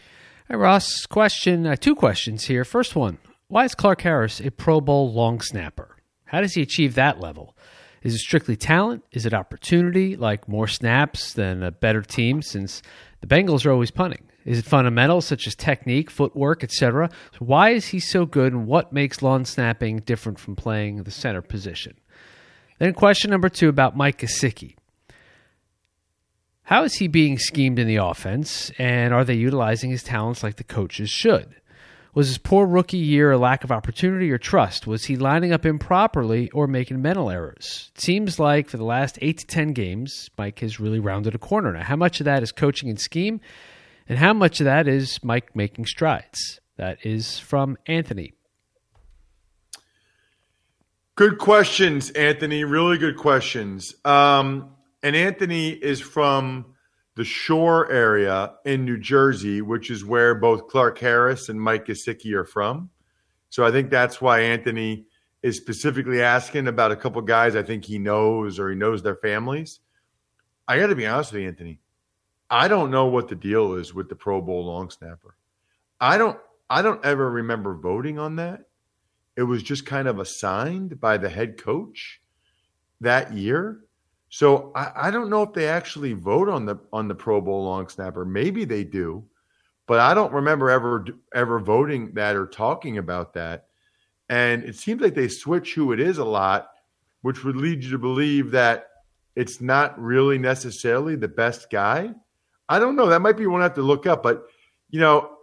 Hey, 0.47 0.55
Ross, 0.55 1.05
question 1.05 1.65
uh, 1.65 1.75
two 1.75 1.95
questions 1.95 2.45
here. 2.45 2.65
First 2.65 2.95
one 2.95 3.17
Why 3.47 3.65
is 3.65 3.75
Clark 3.75 4.01
Harris 4.01 4.39
a 4.39 4.51
Pro 4.51 4.81
Bowl 4.81 5.13
long 5.13 5.41
snapper? 5.41 5.97
How 6.25 6.41
does 6.41 6.53
he 6.53 6.61
achieve 6.61 6.95
that 6.95 7.19
level? 7.19 7.55
Is 8.03 8.15
it 8.15 8.19
strictly 8.19 8.55
talent? 8.55 9.03
Is 9.11 9.25
it 9.25 9.33
opportunity, 9.33 10.15
like 10.15 10.47
more 10.47 10.67
snaps 10.67 11.33
than 11.33 11.61
a 11.61 11.71
better 11.71 12.01
team 12.01 12.41
since 12.41 12.81
the 13.19 13.27
Bengals 13.27 13.65
are 13.65 13.71
always 13.71 13.91
punting? 13.91 14.23
Is 14.45 14.59
it 14.59 14.65
fundamentals 14.65 15.25
such 15.25 15.47
as 15.47 15.55
technique, 15.55 16.09
footwork, 16.09 16.63
etc.? 16.63 17.09
So 17.33 17.39
why 17.39 17.71
is 17.71 17.87
he 17.87 17.99
so 17.99 18.25
good 18.25 18.53
and 18.53 18.67
what 18.67 18.91
makes 18.91 19.21
long 19.21 19.45
snapping 19.45 19.99
different 19.99 20.39
from 20.39 20.55
playing 20.55 21.03
the 21.03 21.11
center 21.11 21.41
position? 21.41 21.95
Then 22.79 22.93
question 22.93 23.29
number 23.29 23.49
two 23.49 23.69
about 23.69 23.95
Mike 23.95 24.19
Gesicki. 24.19 24.75
How 26.63 26.83
is 26.83 26.95
he 26.95 27.07
being 27.07 27.37
schemed 27.37 27.79
in 27.79 27.87
the 27.87 27.97
offense, 27.97 28.71
and 28.77 29.13
are 29.13 29.25
they 29.25 29.33
utilizing 29.33 29.91
his 29.91 30.03
talents 30.03 30.41
like 30.41 30.55
the 30.55 30.63
coaches 30.63 31.09
should? 31.09 31.55
Was 32.13 32.27
his 32.27 32.37
poor 32.37 32.65
rookie 32.65 32.97
year 32.97 33.31
a 33.31 33.37
lack 33.37 33.63
of 33.63 33.71
opportunity 33.71 34.31
or 34.31 34.37
trust? 34.37 34.85
Was 34.85 35.05
he 35.05 35.15
lining 35.15 35.53
up 35.53 35.65
improperly 35.65 36.49
or 36.51 36.67
making 36.67 37.01
mental 37.01 37.29
errors? 37.29 37.91
It 37.95 38.01
seems 38.01 38.37
like 38.39 38.67
for 38.67 38.77
the 38.77 38.83
last 38.83 39.17
eight 39.21 39.37
to 39.39 39.45
ten 39.45 39.73
games, 39.73 40.29
Mike 40.37 40.59
has 40.59 40.79
really 40.79 40.99
rounded 40.99 41.35
a 41.35 41.37
corner. 41.37 41.71
Now, 41.71 41.83
how 41.83 41.95
much 41.95 42.19
of 42.19 42.25
that 42.25 42.43
is 42.43 42.51
coaching 42.51 42.89
and 42.89 42.99
scheme, 42.99 43.39
and 44.07 44.17
how 44.17 44.33
much 44.33 44.59
of 44.59 44.65
that 44.65 44.87
is 44.87 45.23
Mike 45.23 45.55
making 45.55 45.85
strides? 45.85 46.59
That 46.77 46.97
is 47.05 47.39
from 47.39 47.77
Anthony. 47.85 48.33
Good 51.15 51.37
questions, 51.37 52.09
Anthony. 52.11 52.63
Really 52.63 52.97
good 52.97 53.17
questions. 53.17 53.93
Um, 54.05 54.75
and 55.03 55.15
Anthony 55.15 55.69
is 55.69 55.99
from 55.99 56.73
the 57.15 57.25
Shore 57.25 57.91
area 57.91 58.53
in 58.65 58.85
New 58.85 58.97
Jersey, 58.97 59.61
which 59.61 59.91
is 59.91 60.05
where 60.05 60.33
both 60.33 60.67
Clark 60.67 60.97
Harris 60.99 61.49
and 61.49 61.61
Mike 61.61 61.85
Gesicki 61.85 62.33
are 62.33 62.45
from. 62.45 62.89
So 63.49 63.65
I 63.65 63.71
think 63.71 63.89
that's 63.89 64.21
why 64.21 64.39
Anthony 64.39 65.05
is 65.43 65.57
specifically 65.57 66.21
asking 66.21 66.67
about 66.67 66.91
a 66.91 66.95
couple 66.95 67.21
guys 67.21 67.55
I 67.55 67.63
think 67.63 67.83
he 67.83 67.99
knows 67.99 68.59
or 68.59 68.69
he 68.69 68.75
knows 68.75 69.03
their 69.03 69.17
families. 69.17 69.81
I 70.67 70.79
got 70.79 70.87
to 70.87 70.95
be 70.95 71.05
honest 71.05 71.33
with 71.33 71.41
you, 71.41 71.49
Anthony. 71.49 71.80
I 72.51 72.67
don't 72.67 72.91
know 72.91 73.05
what 73.05 73.29
the 73.29 73.35
deal 73.35 73.75
is 73.75 73.93
with 73.93 74.09
the 74.09 74.15
Pro 74.15 74.41
Bowl 74.41 74.65
long 74.65 74.89
snapper. 74.89 75.37
I 76.01 76.17
don't 76.17 76.37
I 76.69 76.81
don't 76.81 77.03
ever 77.05 77.31
remember 77.31 77.73
voting 77.75 78.19
on 78.19 78.35
that. 78.35 78.65
It 79.37 79.43
was 79.43 79.63
just 79.63 79.85
kind 79.85 80.07
of 80.07 80.19
assigned 80.19 80.99
by 80.99 81.17
the 81.17 81.29
head 81.29 81.57
coach 81.57 82.21
that 82.99 83.33
year. 83.33 83.79
So 84.29 84.71
I, 84.75 85.07
I, 85.07 85.11
don't 85.11 85.29
know 85.29 85.43
if 85.43 85.51
they 85.51 85.67
actually 85.67 86.13
vote 86.13 86.47
on 86.47 86.65
the 86.65 86.77
on 86.93 87.07
the 87.07 87.15
Pro 87.15 87.41
Bowl 87.41 87.65
long 87.65 87.89
snapper. 87.89 88.23
Maybe 88.23 88.63
they 88.65 88.83
do, 88.83 89.25
but 89.87 89.99
I 89.99 90.13
don't 90.13 90.33
remember 90.33 90.69
ever 90.69 91.05
ever 91.33 91.59
voting 91.59 92.13
that 92.13 92.35
or 92.35 92.47
talking 92.47 92.97
about 92.97 93.33
that. 93.33 93.67
And 94.29 94.63
it 94.63 94.75
seems 94.75 95.01
like 95.01 95.15
they 95.15 95.27
switch 95.27 95.73
who 95.73 95.91
it 95.91 95.99
is 95.99 96.17
a 96.17 96.25
lot, 96.25 96.69
which 97.21 97.43
would 97.43 97.55
lead 97.57 97.83
you 97.83 97.91
to 97.91 97.97
believe 97.97 98.51
that 98.51 98.87
it's 99.35 99.61
not 99.61 99.99
really 100.01 100.37
necessarily 100.37 101.15
the 101.15 101.27
best 101.27 101.69
guy. 101.69 102.13
I 102.71 102.79
don't 102.79 102.95
know. 102.95 103.07
That 103.07 103.21
might 103.21 103.37
be 103.37 103.45
one 103.47 103.61
I 103.61 103.65
have 103.65 103.73
to 103.75 103.81
look 103.81 104.07
up, 104.07 104.23
but 104.23 104.45
you 104.89 104.99
know, 104.99 105.37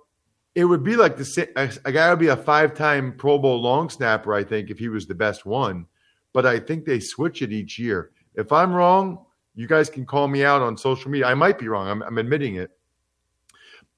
it 0.54 0.64
would 0.64 0.82
be 0.82 0.96
like 0.96 1.16
the 1.16 1.48
a, 1.56 1.70
a 1.84 1.92
guy 1.92 2.08
would 2.10 2.18
be 2.18 2.28
a 2.28 2.36
five-time 2.36 3.14
Pro 3.16 3.38
Bowl 3.38 3.60
long 3.60 3.90
snapper. 3.90 4.32
I 4.34 4.44
think 4.44 4.70
if 4.70 4.78
he 4.78 4.88
was 4.88 5.06
the 5.06 5.14
best 5.14 5.44
one, 5.44 5.86
but 6.32 6.46
I 6.46 6.58
think 6.58 6.84
they 6.84 7.00
switch 7.00 7.42
it 7.42 7.52
each 7.52 7.78
year. 7.78 8.10
If 8.34 8.50
I'm 8.50 8.72
wrong, 8.72 9.26
you 9.54 9.66
guys 9.66 9.90
can 9.90 10.06
call 10.06 10.26
me 10.26 10.44
out 10.44 10.62
on 10.62 10.76
social 10.76 11.10
media. 11.10 11.26
I 11.26 11.34
might 11.34 11.58
be 11.58 11.68
wrong. 11.68 11.88
I'm, 11.88 12.02
I'm 12.02 12.18
admitting 12.18 12.56
it, 12.56 12.70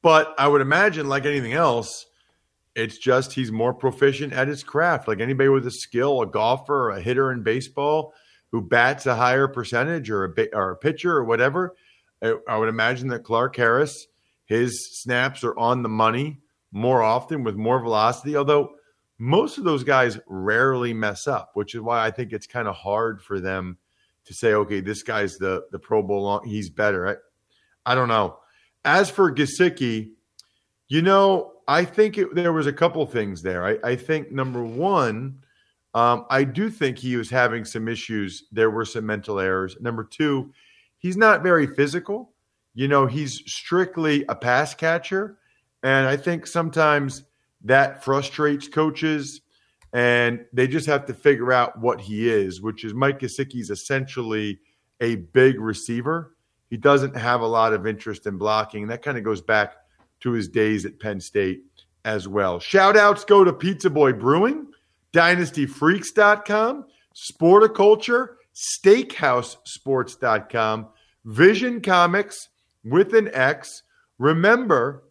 but 0.03 0.35
I 0.37 0.49
would 0.49 0.61
imagine, 0.61 1.09
like 1.09 1.25
anything 1.25 1.53
else, 1.53 2.07
it's 2.75 2.99
just 2.99 3.33
he's 3.33 3.53
more 3.53 3.75
proficient 3.75 4.33
at 4.33 4.49
his 4.49 4.63
craft. 4.65 5.09
Like 5.09 5.21
anybody 5.21 5.49
with 5.49 5.67
a 5.67 5.71
skill, 5.71 6.21
a 6.23 6.27
golfer, 6.27 6.91
a 6.91 7.01
hitter 7.01 7.33
in 7.33 7.43
baseball 7.43 8.13
who 8.53 8.61
bats 8.61 9.07
a 9.07 9.15
higher 9.15 9.49
percentage 9.49 10.11
or 10.11 10.25
a, 10.25 10.49
or 10.53 10.73
a 10.73 10.77
pitcher 10.77 11.17
or 11.17 11.25
whatever. 11.25 11.75
I, 12.23 12.57
would 12.57 12.69
imagine 12.69 13.09
that 13.09 13.25
Clark 13.25 13.57
Harris, 13.57 14.07
his 14.45 15.01
snaps 15.01 15.43
are 15.45 15.57
on 15.59 15.83
the 15.83 15.89
money 15.89 16.39
more 16.73 17.03
often 17.03 17.43
with 17.45 17.57
more 17.57 17.81
velocity, 17.81 18.37
although 18.37 18.75
most 19.19 19.59
of 19.59 19.65
those 19.65 19.85
guys 19.85 20.19
rarely 20.27 20.95
mess 20.95 21.27
up, 21.27 21.51
which 21.55 21.75
is 21.75 21.81
why 21.81 22.05
I 22.05 22.11
think 22.11 22.33
it's 22.33 22.47
kind 22.47 22.69
of 22.69 22.75
hard 22.75 23.23
for 23.23 23.41
them 23.41 23.79
to 24.25 24.35
say, 24.35 24.55
okay, 24.55 24.81
this 24.81 25.03
guy's 25.03 25.37
the, 25.37 25.65
the 25.73 25.79
Pro 25.79 26.03
Bowl, 26.03 26.41
he's 26.45 26.71
better. 26.71 27.09
I, 27.09 27.93
I 27.93 27.95
don't 27.95 28.09
know. 28.09 28.39
As 28.85 29.11
for 29.11 29.33
Gesicki, 29.33 30.13
you 30.89 31.03
know, 31.03 31.53
I 31.67 31.85
think 31.85 32.19
it, 32.19 32.35
there 32.35 32.53
was 32.53 32.67
a 32.67 32.73
couple 32.73 33.05
things 33.07 33.43
there. 33.43 33.65
I, 33.65 33.79
I 33.85 33.97
think 33.97 34.33
number 34.33 34.65
one, 34.65 35.41
um, 35.95 36.27
I 36.31 36.45
do 36.45 36.71
think 36.71 36.99
he 36.99 37.17
was 37.17 37.31
having 37.31 37.65
some 37.65 37.89
issues. 37.89 38.45
There 38.53 38.71
were 38.71 38.85
some 38.85 39.07
mental 39.07 39.39
errors. 39.39 39.77
Number 39.81 40.05
two, 40.05 40.53
he's 41.01 41.17
not 41.17 41.43
very 41.43 41.67
physical. 41.67 42.33
You 42.75 42.87
know, 42.87 43.07
he's 43.07 43.43
strictly 43.51 44.25
a 44.29 44.37
pass 44.37 44.75
catcher. 44.75 45.39
And 45.83 46.07
I 46.07 46.17
think 46.17 46.47
sometimes 46.47 47.25
that 47.65 48.05
frustrates 48.05 48.69
coaches 48.69 49.41
and 49.93 50.45
they 50.53 50.69
just 50.69 50.87
have 50.87 51.05
to 51.07 51.15
figure 51.15 51.53
out 51.53 51.81
what 51.81 52.01
he 52.01 52.31
is, 52.31 52.63
which 52.63 52.85
is 52.85 52.95
Mike 52.95 53.19
Gesicki's 53.19 53.71
essentially 53.71 54.61
a 55.01 55.17
big 55.17 55.61
receiver. 55.61 56.37
He 56.69 56.77
doesn't 56.77 57.17
have 57.17 57.41
a 57.41 57.47
lot 57.47 57.73
of 57.73 57.89
interest 57.89 58.27
in 58.27 58.39
blocking. 58.39 58.87
That 58.87 59.03
kind 59.03 59.19
of 59.19 59.25
goes 59.25 59.41
back 59.41 59.75
to 60.21 60.31
his 60.31 60.49
days 60.49 60.87
at 60.87 61.01
Penn 61.01 61.19
State 61.19 61.65
as 62.05 62.29
well. 62.29 62.61
Shout 62.61 62.97
outs 62.97 63.25
go 63.25 63.43
to 63.43 63.53
Pizza 63.53 63.91
Boy 63.91 64.13
Brewing 64.13 64.69
dynastyfreaks.com, 65.13 66.85
Sporticulture, 67.15 68.29
steakhousesports.com, 68.55 70.89
Vision 71.25 71.81
Comics 71.81 72.49
with 72.85 73.15
an 73.15 73.31
X. 73.33 73.83
Remember, 74.19 75.05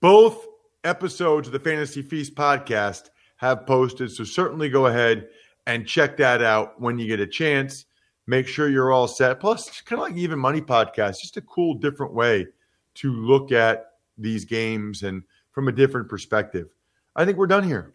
both 0.00 0.46
episodes 0.84 1.48
of 1.48 1.52
the 1.52 1.60
Fantasy 1.60 2.02
Feast 2.02 2.34
podcast 2.34 3.10
have 3.36 3.66
posted, 3.66 4.10
so 4.10 4.24
certainly 4.24 4.68
go 4.68 4.86
ahead 4.86 5.28
and 5.66 5.86
check 5.86 6.16
that 6.16 6.42
out 6.42 6.80
when 6.80 6.98
you 6.98 7.06
get 7.06 7.20
a 7.20 7.26
chance. 7.26 7.84
Make 8.26 8.46
sure 8.46 8.68
you're 8.68 8.92
all 8.92 9.08
set. 9.08 9.40
Plus, 9.40 9.80
kind 9.82 10.00
of 10.00 10.08
like 10.08 10.16
even 10.16 10.38
money 10.38 10.60
podcast, 10.60 11.20
just 11.20 11.36
a 11.36 11.42
cool, 11.42 11.74
different 11.74 12.14
way 12.14 12.46
to 12.94 13.12
look 13.12 13.52
at 13.52 13.86
these 14.18 14.44
games 14.44 15.02
and 15.02 15.22
from 15.50 15.68
a 15.68 15.72
different 15.72 16.08
perspective. 16.08 16.68
I 17.14 17.24
think 17.24 17.36
we're 17.36 17.46
done 17.46 17.64
here. 17.64 17.94